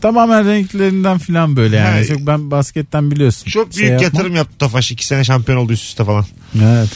Tamamen 0.00 0.48
renklerinden 0.48 1.18
falan 1.18 1.56
böyle 1.56 1.76
yani. 1.76 1.98
Ha, 1.98 2.04
Çok 2.04 2.26
ben 2.26 2.50
basketten 2.50 3.10
biliyorsun. 3.10 3.50
Çok 3.50 3.72
Şey 3.72 3.80
büyük 3.80 3.92
yapmam. 4.02 4.12
yatırım 4.14 4.36
yaptı 4.36 4.58
Tofaş. 4.58 4.90
iki 4.90 5.06
sene 5.06 5.24
şampiyon 5.24 5.58
oldu 5.58 5.72
üst 5.72 5.84
üste 5.84 6.04
falan. 6.04 6.24
Evet. 6.64 6.88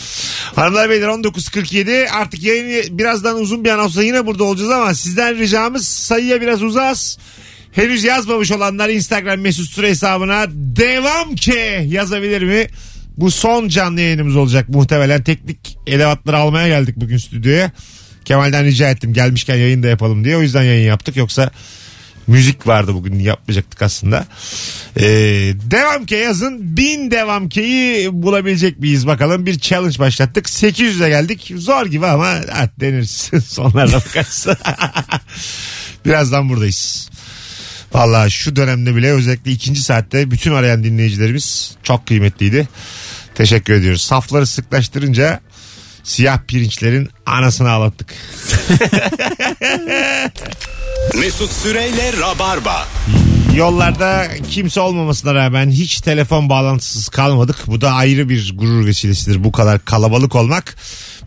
Hanımlar 0.55 0.91
beyler 0.91 1.09
19.47 1.09 2.09
artık 2.11 2.43
yayını 2.43 2.99
birazdan 2.99 3.37
uzun 3.41 3.65
bir 3.65 3.71
anonsla 3.71 4.03
yine 4.03 4.27
burada 4.27 4.45
olacağız 4.45 4.71
ama 4.71 4.95
sizden 4.95 5.39
ricamız 5.39 5.89
sayıya 5.89 6.41
biraz 6.41 6.63
uzas. 6.63 7.17
Henüz 7.73 8.05
yazmamış 8.05 8.53
olanlar 8.53 8.89
Instagram 8.89 9.41
mesut 9.41 9.71
süre 9.71 9.89
hesabına 9.89 10.47
devam 10.51 11.35
ki 11.35 11.87
yazabilir 11.87 12.43
mi? 12.43 12.67
Bu 13.17 13.31
son 13.31 13.69
canlı 13.69 14.01
yayınımız 14.01 14.37
olacak 14.37 14.69
muhtemelen. 14.69 15.23
Teknik 15.23 15.79
edevatları 15.87 16.37
almaya 16.39 16.69
geldik 16.69 16.95
bugün 16.97 17.17
stüdyoya. 17.17 17.73
Kemal'den 18.25 18.65
rica 18.65 18.91
ettim 18.91 19.13
gelmişken 19.13 19.55
yayın 19.57 19.83
da 19.83 19.87
yapalım 19.89 20.25
diye. 20.25 20.37
O 20.37 20.43
yüzden 20.43 20.63
yayın 20.63 20.87
yaptık. 20.87 21.17
Yoksa 21.17 21.51
müzik 22.27 22.67
vardı 22.67 22.95
bugün 22.95 23.19
yapmayacaktık 23.19 23.83
aslında. 23.83 24.27
Ee, 24.97 25.05
devam 25.71 26.07
ki 26.07 26.15
yazın 26.15 26.77
bin 26.77 27.11
devam 27.11 27.49
keyi 27.49 28.23
bulabilecek 28.23 28.79
miyiz 28.79 29.07
bakalım. 29.07 29.47
Bir 29.47 29.59
challenge 29.59 29.99
başlattık. 29.99 30.47
800'e 30.47 31.09
geldik. 31.09 31.53
Zor 31.57 31.87
gibi 31.87 32.07
ama 32.07 32.27
artık 32.27 32.81
deniriz. 32.81 33.31
Sonlarda 33.47 33.97
bakarız. 33.97 34.47
Birazdan 36.07 36.49
buradayız. 36.49 37.11
Valla 37.93 38.31
şu 38.31 38.57
dönemde 38.57 38.97
bile 38.97 39.13
özellikle 39.13 39.51
ikinci 39.51 39.83
saatte 39.83 40.31
bütün 40.31 40.53
arayan 40.53 40.85
dinleyicilerimiz 40.85 41.77
çok 41.83 42.07
kıymetliydi. 42.07 42.69
Teşekkür 43.35 43.73
ediyoruz. 43.73 44.03
Safları 44.03 44.47
sıklaştırınca 44.47 45.41
siyah 46.05 46.39
pirinçlerin 46.49 47.11
anasını 47.27 47.71
ağlattık. 47.71 48.15
Mesut 51.15 51.53
Süreyle 51.53 52.13
Rabarba. 52.21 52.89
Yollarda 53.55 54.29
kimse 54.51 54.81
olmamasına 54.81 55.35
rağmen 55.35 55.71
hiç 55.71 56.01
telefon 56.01 56.49
bağlantısız 56.49 57.09
kalmadık. 57.09 57.57
Bu 57.67 57.81
da 57.81 57.93
ayrı 57.93 58.29
bir 58.29 58.53
gurur 58.57 58.87
vesilesidir. 58.87 59.45
Bu 59.45 59.53
kadar 59.53 59.85
kalabalık 59.85 60.35
olmak. 60.35 60.77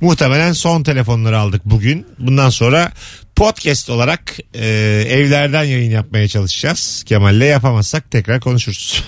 Muhtemelen 0.02 0.54
son 0.54 0.84
telefonları 0.84 1.40
aldık 1.40 1.62
bugün. 1.66 2.08
Bundan 2.20 2.50
sonra 2.50 2.92
podcast 3.36 3.90
olarak 3.90 4.38
e, 4.54 4.68
evlerden 5.10 5.64
yayın 5.64 5.92
yapmaya 5.92 6.28
çalışacağız. 6.28 7.04
Kemal'le 7.06 7.46
yapamazsak 7.46 8.12
tekrar 8.12 8.40
konuşuruz. 8.40 9.04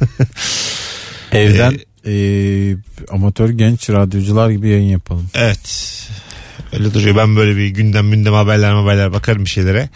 Evden 1.32 1.80
e, 2.06 2.14
amatör 3.10 3.48
genç 3.50 3.90
radyocular 3.90 4.50
gibi 4.50 4.68
yayın 4.68 4.90
yapalım. 4.90 5.26
Evet. 5.34 5.90
Öyle 6.72 6.94
duruyor. 6.94 7.16
Ben 7.16 7.36
böyle 7.36 7.56
bir 7.56 7.68
gündem 7.68 8.10
gündem 8.10 8.32
haberler 8.34 8.70
haberler 8.72 9.12
bakarım 9.12 9.44
bir 9.44 9.50
şeylere. 9.50 9.88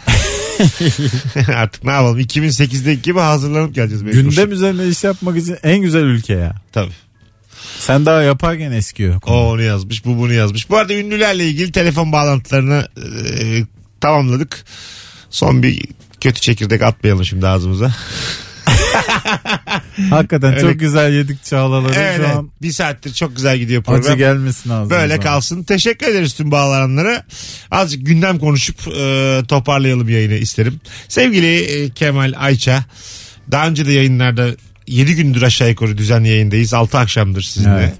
Artık 1.54 1.84
ne 1.84 1.90
yapalım? 1.90 2.20
2008'deki 2.20 3.02
gibi 3.02 3.18
hazırlanıp 3.18 3.74
geleceğiz. 3.74 4.02
mecbur. 4.02 4.18
Gündem 4.20 4.52
üzerine 4.52 4.88
iş 4.88 5.04
yapmak 5.04 5.36
için 5.36 5.56
en 5.62 5.78
güzel 5.78 6.02
ülke 6.02 6.32
ya. 6.32 6.54
Tabii. 6.72 6.92
Sen 7.78 8.06
daha 8.06 8.22
yaparken 8.22 8.72
eskiyor. 8.72 9.20
O 9.26 9.50
onu 9.50 9.62
yazmış, 9.62 10.04
bu 10.04 10.18
bunu 10.18 10.32
yazmış. 10.32 10.70
Bu 10.70 10.76
arada 10.76 10.94
ünlülerle 10.94 11.48
ilgili 11.48 11.72
telefon 11.72 12.12
bağlantılarını 12.12 12.88
e, 12.96 13.02
tamamladık. 14.00 14.64
Son 15.30 15.62
bir 15.62 15.84
kötü 16.20 16.40
çekirdek 16.40 16.82
atmayalım 16.82 17.24
şimdi 17.24 17.46
ağzımıza. 17.48 17.94
Hakikaten 20.10 20.50
Öyle- 20.52 20.60
çok 20.60 20.80
güzel 20.80 21.12
yedik 21.12 21.44
çağlaları 21.44 21.92
Evet, 21.96 22.16
şu 22.16 22.22
evet. 22.22 22.36
an. 22.36 22.50
bir 22.62 22.72
saattir 22.72 23.12
çok 23.14 23.36
güzel 23.36 23.58
gidiyor 23.58 23.82
Acı 23.86 24.00
program. 24.00 24.18
gelmesin 24.18 24.70
ağzımıza. 24.70 24.94
Böyle 24.94 25.20
kalsın. 25.20 25.62
Teşekkür 25.64 26.06
ederiz 26.06 26.34
tüm 26.34 26.50
bağlananlara. 26.50 27.24
Azıcık 27.70 28.06
gündem 28.06 28.38
konuşup 28.38 28.88
e, 28.88 29.42
toparlayalım 29.48 30.08
yayını 30.08 30.34
isterim. 30.34 30.80
Sevgili 31.08 31.56
e, 31.60 31.90
Kemal 31.90 32.32
Ayça. 32.36 32.84
Daha 33.50 33.68
önce 33.68 33.86
de 33.86 33.92
yayınlarda 33.92 34.48
7 34.86 35.14
gündür 35.14 35.42
aşağı 35.42 35.68
yukarı 35.68 35.98
düzenli 35.98 36.28
yayındayız. 36.28 36.74
6 36.74 36.98
akşamdır 36.98 37.42
sizinle. 37.42 37.92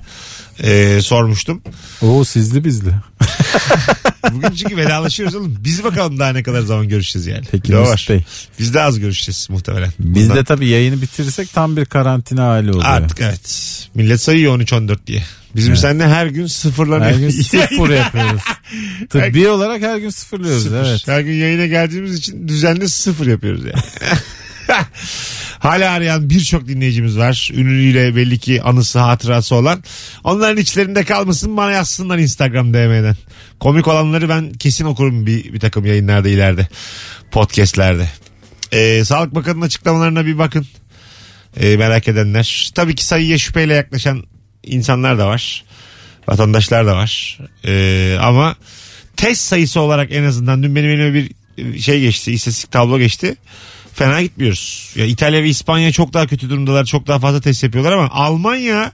E, 0.63 0.99
sormuştum. 1.03 1.63
Oo 2.03 2.25
sizli 2.25 2.65
bizli. 2.65 2.91
Bugün 4.33 4.51
çünkü 4.51 4.77
vedalaşıyoruz 4.77 5.35
oğlum. 5.35 5.57
Biz 5.65 5.85
bakalım 5.85 6.19
daha 6.19 6.33
ne 6.33 6.43
kadar 6.43 6.61
zaman 6.61 6.89
görüşeceğiz 6.89 7.27
yani. 7.27 7.45
Peki 7.51 7.77
o 7.77 7.81
Mesut 7.81 8.11
var. 8.11 8.17
Bey. 8.17 8.25
Biz 8.59 8.75
de 8.75 8.83
az 8.83 8.99
görüşeceğiz 9.01 9.47
muhtemelen. 9.51 9.93
Biz 9.99 10.23
Bundan- 10.25 10.37
de 10.37 10.45
tabii 10.45 10.69
yayını 10.69 11.03
bitirirsek 11.03 11.53
tam 11.53 11.77
bir 11.77 11.85
karantina 11.85 12.45
hali 12.45 12.71
oluyor. 12.71 12.85
Artık 12.87 13.21
evet. 13.21 13.75
Millet 13.95 14.21
sayıyor 14.21 14.61
13-14 14.61 15.07
diye. 15.07 15.23
Bizim 15.57 15.71
Evet. 15.73 15.81
seninle 15.81 16.09
her 16.09 16.27
gün 16.27 16.47
sıfırlanıyor. 16.47 17.11
Her 17.13 17.19
gün 17.19 17.31
sıfır 17.31 17.91
yapıyoruz. 17.95 18.43
Tıbbi 19.11 19.49
olarak 19.49 19.83
her 19.83 19.97
gün 19.99 20.11
sıfırlıyoruz 20.11 20.63
Sıfır. 20.63 20.77
evet. 20.77 21.03
Her 21.09 21.21
gün 21.21 21.33
yayına 21.35 21.67
geldiğimiz 21.67 22.15
için 22.15 22.49
düzenli 22.49 22.89
sıfır 22.89 23.27
yapıyoruz 23.27 23.65
yani. 23.65 23.83
Hala 25.59 25.91
arayan 25.91 26.31
birçok 26.31 26.69
dinleyicimiz 26.69 27.19
var. 27.19 27.51
Ünlüyle 27.55 28.17
belli 28.17 28.39
ki 28.39 28.63
anısı 28.63 28.99
hatırası 28.99 29.55
olan. 29.55 29.85
Onların 30.25 30.57
içlerinde 30.57 31.05
kalmasın 31.05 31.57
bana 31.57 31.73
yazsınlar 31.73 32.19
Instagram 32.19 32.75
DM'den. 32.75 33.17
Komik 33.61 33.89
olanları 33.89 34.29
ben 34.29 34.53
kesin 34.53 34.85
okurum 34.85 35.27
bir, 35.27 35.53
bir 35.53 35.61
takım 35.61 35.87
yayınlarda 35.87 36.29
ileride. 36.29 36.69
Podcastlerde. 37.31 38.09
Ee, 38.73 39.05
Sağlık 39.05 39.35
Bakanı'nın 39.35 39.67
açıklamalarına 39.67 40.27
bir 40.27 40.39
bakın. 40.39 40.67
Ee, 41.61 41.77
merak 41.77 42.09
edenler. 42.09 42.71
Tabii 42.75 42.95
ki 42.95 43.05
sayıya 43.05 43.39
şüpheyle 43.39 43.75
yaklaşan 43.75 44.25
insanlar 44.63 45.19
da 45.19 45.27
var. 45.27 45.65
Vatandaşlar 46.29 46.87
da 46.87 46.97
var. 46.97 47.39
Ee, 47.65 48.17
ama 48.21 48.57
test 49.17 49.43
sayısı 49.43 49.81
olarak 49.81 50.13
en 50.13 50.25
azından 50.25 50.63
dün 50.63 50.77
benim 50.77 50.91
elime 50.91 51.15
bir 51.15 51.31
şey 51.81 52.01
geçti. 52.01 52.33
istatistik 52.33 52.71
tablo 52.71 52.99
geçti. 52.99 53.37
Fena 53.99 54.23
gitmiyoruz. 54.23 54.93
Ya 54.97 55.05
İtalya 55.05 55.43
ve 55.43 55.49
İspanya 55.49 55.93
çok 55.93 56.13
daha 56.13 56.27
kötü 56.27 56.51
durumdalar. 56.51 56.85
Çok 56.85 57.07
daha 57.07 57.19
fazla 57.19 57.41
test 57.41 57.63
yapıyorlar 57.65 57.93
ama 57.93 58.09
Almanya 58.11 58.93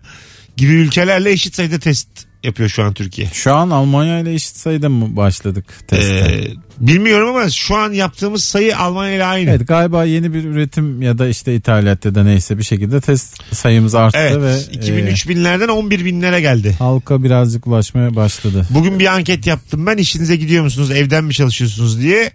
gibi 0.56 0.72
ülkelerle 0.72 1.30
eşit 1.30 1.54
sayıda 1.54 1.78
test 1.78 2.08
yapıyor 2.42 2.68
şu 2.68 2.84
an 2.84 2.94
Türkiye. 2.94 3.28
Şu 3.32 3.54
an 3.54 3.70
Almanya 3.70 4.18
ile 4.18 4.34
eşit 4.34 4.56
sayıda 4.56 4.88
mı 4.88 5.16
başladık 5.16 5.64
teste? 5.86 6.14
Ee, 6.14 6.50
bilmiyorum 6.80 7.28
ama 7.36 7.50
şu 7.50 7.76
an 7.76 7.92
yaptığımız 7.92 8.44
sayı 8.44 8.78
Almanya 8.78 9.14
ile 9.14 9.24
aynı. 9.24 9.50
Evet 9.50 9.68
galiba 9.68 10.04
yeni 10.04 10.34
bir 10.34 10.44
üretim 10.44 11.02
ya 11.02 11.18
da 11.18 11.28
işte 11.28 11.54
ithalat 11.54 12.04
da 12.04 12.22
neyse 12.24 12.58
bir 12.58 12.62
şekilde 12.62 13.00
test 13.00 13.54
sayımız 13.54 13.94
arttı 13.94 14.18
Evet, 14.18 14.68
ve 14.72 14.76
2003 14.76 15.28
binlerden 15.28 15.68
11 15.68 16.04
binlere 16.04 16.40
geldi. 16.40 16.68
e, 16.68 16.72
halka 16.72 17.22
birazcık 17.22 17.66
ulaşmaya 17.66 18.16
başladı. 18.16 18.66
Bugün 18.70 18.98
bir 18.98 19.06
anket 19.06 19.46
yaptım 19.46 19.86
ben 19.86 19.96
işinize 19.96 20.36
gidiyor 20.36 20.64
musunuz 20.64 20.90
evden 20.90 21.24
mi 21.24 21.34
çalışıyorsunuz 21.34 22.00
diye 22.00 22.30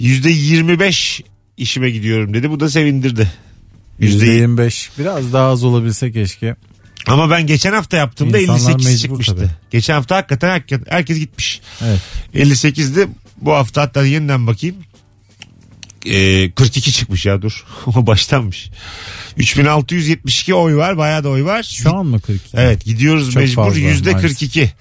%25 0.00 1.22
işime 1.56 1.90
gidiyorum 1.90 2.34
dedi 2.34 2.50
bu 2.50 2.60
da 2.60 2.70
sevindirdi. 2.70 3.30
Yüzde 3.98 4.26
25 4.26 4.90
biraz 4.98 5.32
daha 5.32 5.48
az 5.50 5.64
olabilse 5.64 6.12
keşke. 6.12 6.56
Ama 7.06 7.30
ben 7.30 7.46
geçen 7.46 7.72
hafta 7.72 7.96
yaptığımda 7.96 8.38
İnsanlar 8.38 8.60
58 8.60 8.86
mecbur 8.86 8.98
çıkmıştı. 9.02 9.36
tabii. 9.36 9.50
Geçen 9.70 9.94
hafta 9.94 10.16
hakikaten 10.16 10.48
herkes, 10.50 10.80
herkes 10.88 11.18
gitmiş. 11.18 11.60
Evet. 11.84 12.00
58'di 12.34 13.08
bu 13.36 13.52
hafta 13.52 13.82
hatta 13.82 14.04
yeniden 14.06 14.46
bakayım. 14.46 14.76
Ee, 16.06 16.50
42 16.50 16.92
çıkmış 16.92 17.26
ya 17.26 17.42
dur. 17.42 17.64
O 17.86 18.06
baştanmış. 18.06 18.70
3672 19.36 20.54
oy 20.54 20.76
var 20.76 20.98
bayağı 20.98 21.24
da 21.24 21.28
oy 21.28 21.44
var. 21.44 21.62
Şu 21.62 21.96
an 21.96 22.06
mı 22.06 22.20
42? 22.20 22.56
Evet 22.56 22.84
gidiyoruz 22.84 23.30
Çok 23.30 23.42
mecbur 23.42 23.64
fazla, 23.64 23.78
yüzde 23.78 24.10
maalesef. 24.12 24.30
42. 24.38 24.72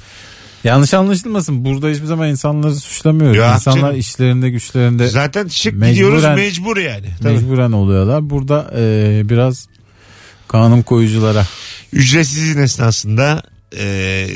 Yanlış 0.63 0.93
anlaşılmasın. 0.93 1.65
Burada 1.65 1.89
hiçbir 1.89 2.05
zaman 2.05 2.29
insanları 2.29 2.75
suçlamıyoruz. 2.75 3.37
Yok 3.37 3.51
İnsanlar 3.55 3.81
canım. 3.81 3.99
işlerinde 3.99 4.49
güçlerinde 4.49 5.07
Zaten 5.07 5.47
şık 5.47 5.73
Mecburen- 5.73 5.89
gidiyoruz 5.91 6.23
mecbur 6.23 6.77
yani. 6.77 7.05
Tabii. 7.23 7.33
mecburen 7.33 7.71
oluyorlar. 7.71 8.29
Burada 8.29 8.71
e, 8.77 9.21
biraz 9.29 9.67
kanun 10.47 10.81
koyuculara 10.81 11.45
Ücretsiz 11.93 12.37
izin 12.37 12.61
esnasında 12.61 13.41
e, 13.77 13.83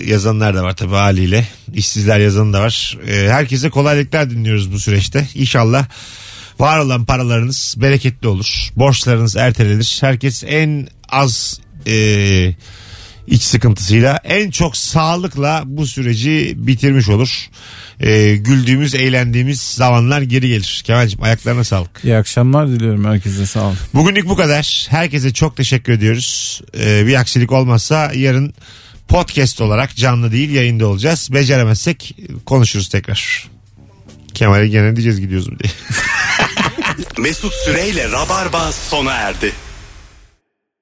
yazanlar 0.05 0.55
da 0.55 0.63
var 0.63 0.75
tabii 0.75 0.95
haliyle. 0.95 1.47
İşsizler 1.73 2.19
yazanı 2.19 2.53
da 2.53 2.61
var. 2.61 2.97
E, 3.07 3.29
herkese 3.31 3.69
kolaylıklar 3.69 4.29
dinliyoruz 4.29 4.71
bu 4.73 4.79
süreçte. 4.79 5.27
İnşallah 5.35 5.85
var 6.59 6.79
olan 6.79 7.05
paralarınız 7.05 7.75
bereketli 7.77 8.27
olur. 8.27 8.69
Borçlarınız 8.75 9.35
ertelenir. 9.35 9.97
Herkes 10.01 10.43
en 10.47 10.87
az 11.09 11.59
e, 11.87 11.93
iç 13.27 13.41
sıkıntısıyla 13.41 14.19
en 14.23 14.51
çok 14.51 14.77
sağlıkla 14.77 15.63
bu 15.65 15.87
süreci 15.87 16.53
bitirmiş 16.57 17.09
olur. 17.09 17.47
E, 17.99 18.35
güldüğümüz, 18.35 18.95
eğlendiğimiz 18.95 19.61
zamanlar 19.61 20.21
geri 20.21 20.47
gelir. 20.47 20.81
Kemal'cim 20.85 21.23
ayaklarına 21.23 21.63
sağlık. 21.63 22.01
iyi 22.03 22.15
akşamlar 22.15 22.67
diliyorum 22.67 23.05
herkese 23.05 23.45
sağ 23.45 23.63
olun. 23.63 23.77
Bugünlük 23.93 24.29
bu 24.29 24.35
kadar. 24.35 24.87
Herkese 24.89 25.33
çok 25.33 25.57
teşekkür 25.57 25.93
ediyoruz. 25.93 26.61
Ee, 26.79 27.07
bir 27.07 27.15
aksilik 27.15 27.51
olmazsa 27.51 28.11
yarın 28.15 28.53
podcast 29.07 29.61
olarak 29.61 29.95
canlı 29.95 30.31
değil 30.31 30.49
yayında 30.49 30.87
olacağız. 30.87 31.29
Beceremezsek 31.33 32.15
konuşuruz 32.45 32.89
tekrar. 32.89 33.47
Kemal'e 34.33 34.67
gene 34.67 34.95
diyeceğiz 34.95 35.21
gidiyoruz 35.21 35.47
diye. 35.59 35.71
Mesut 37.17 37.53
Süreyle 37.53 38.11
Rabarba 38.11 38.71
sona 38.71 39.13
erdi. 39.13 39.53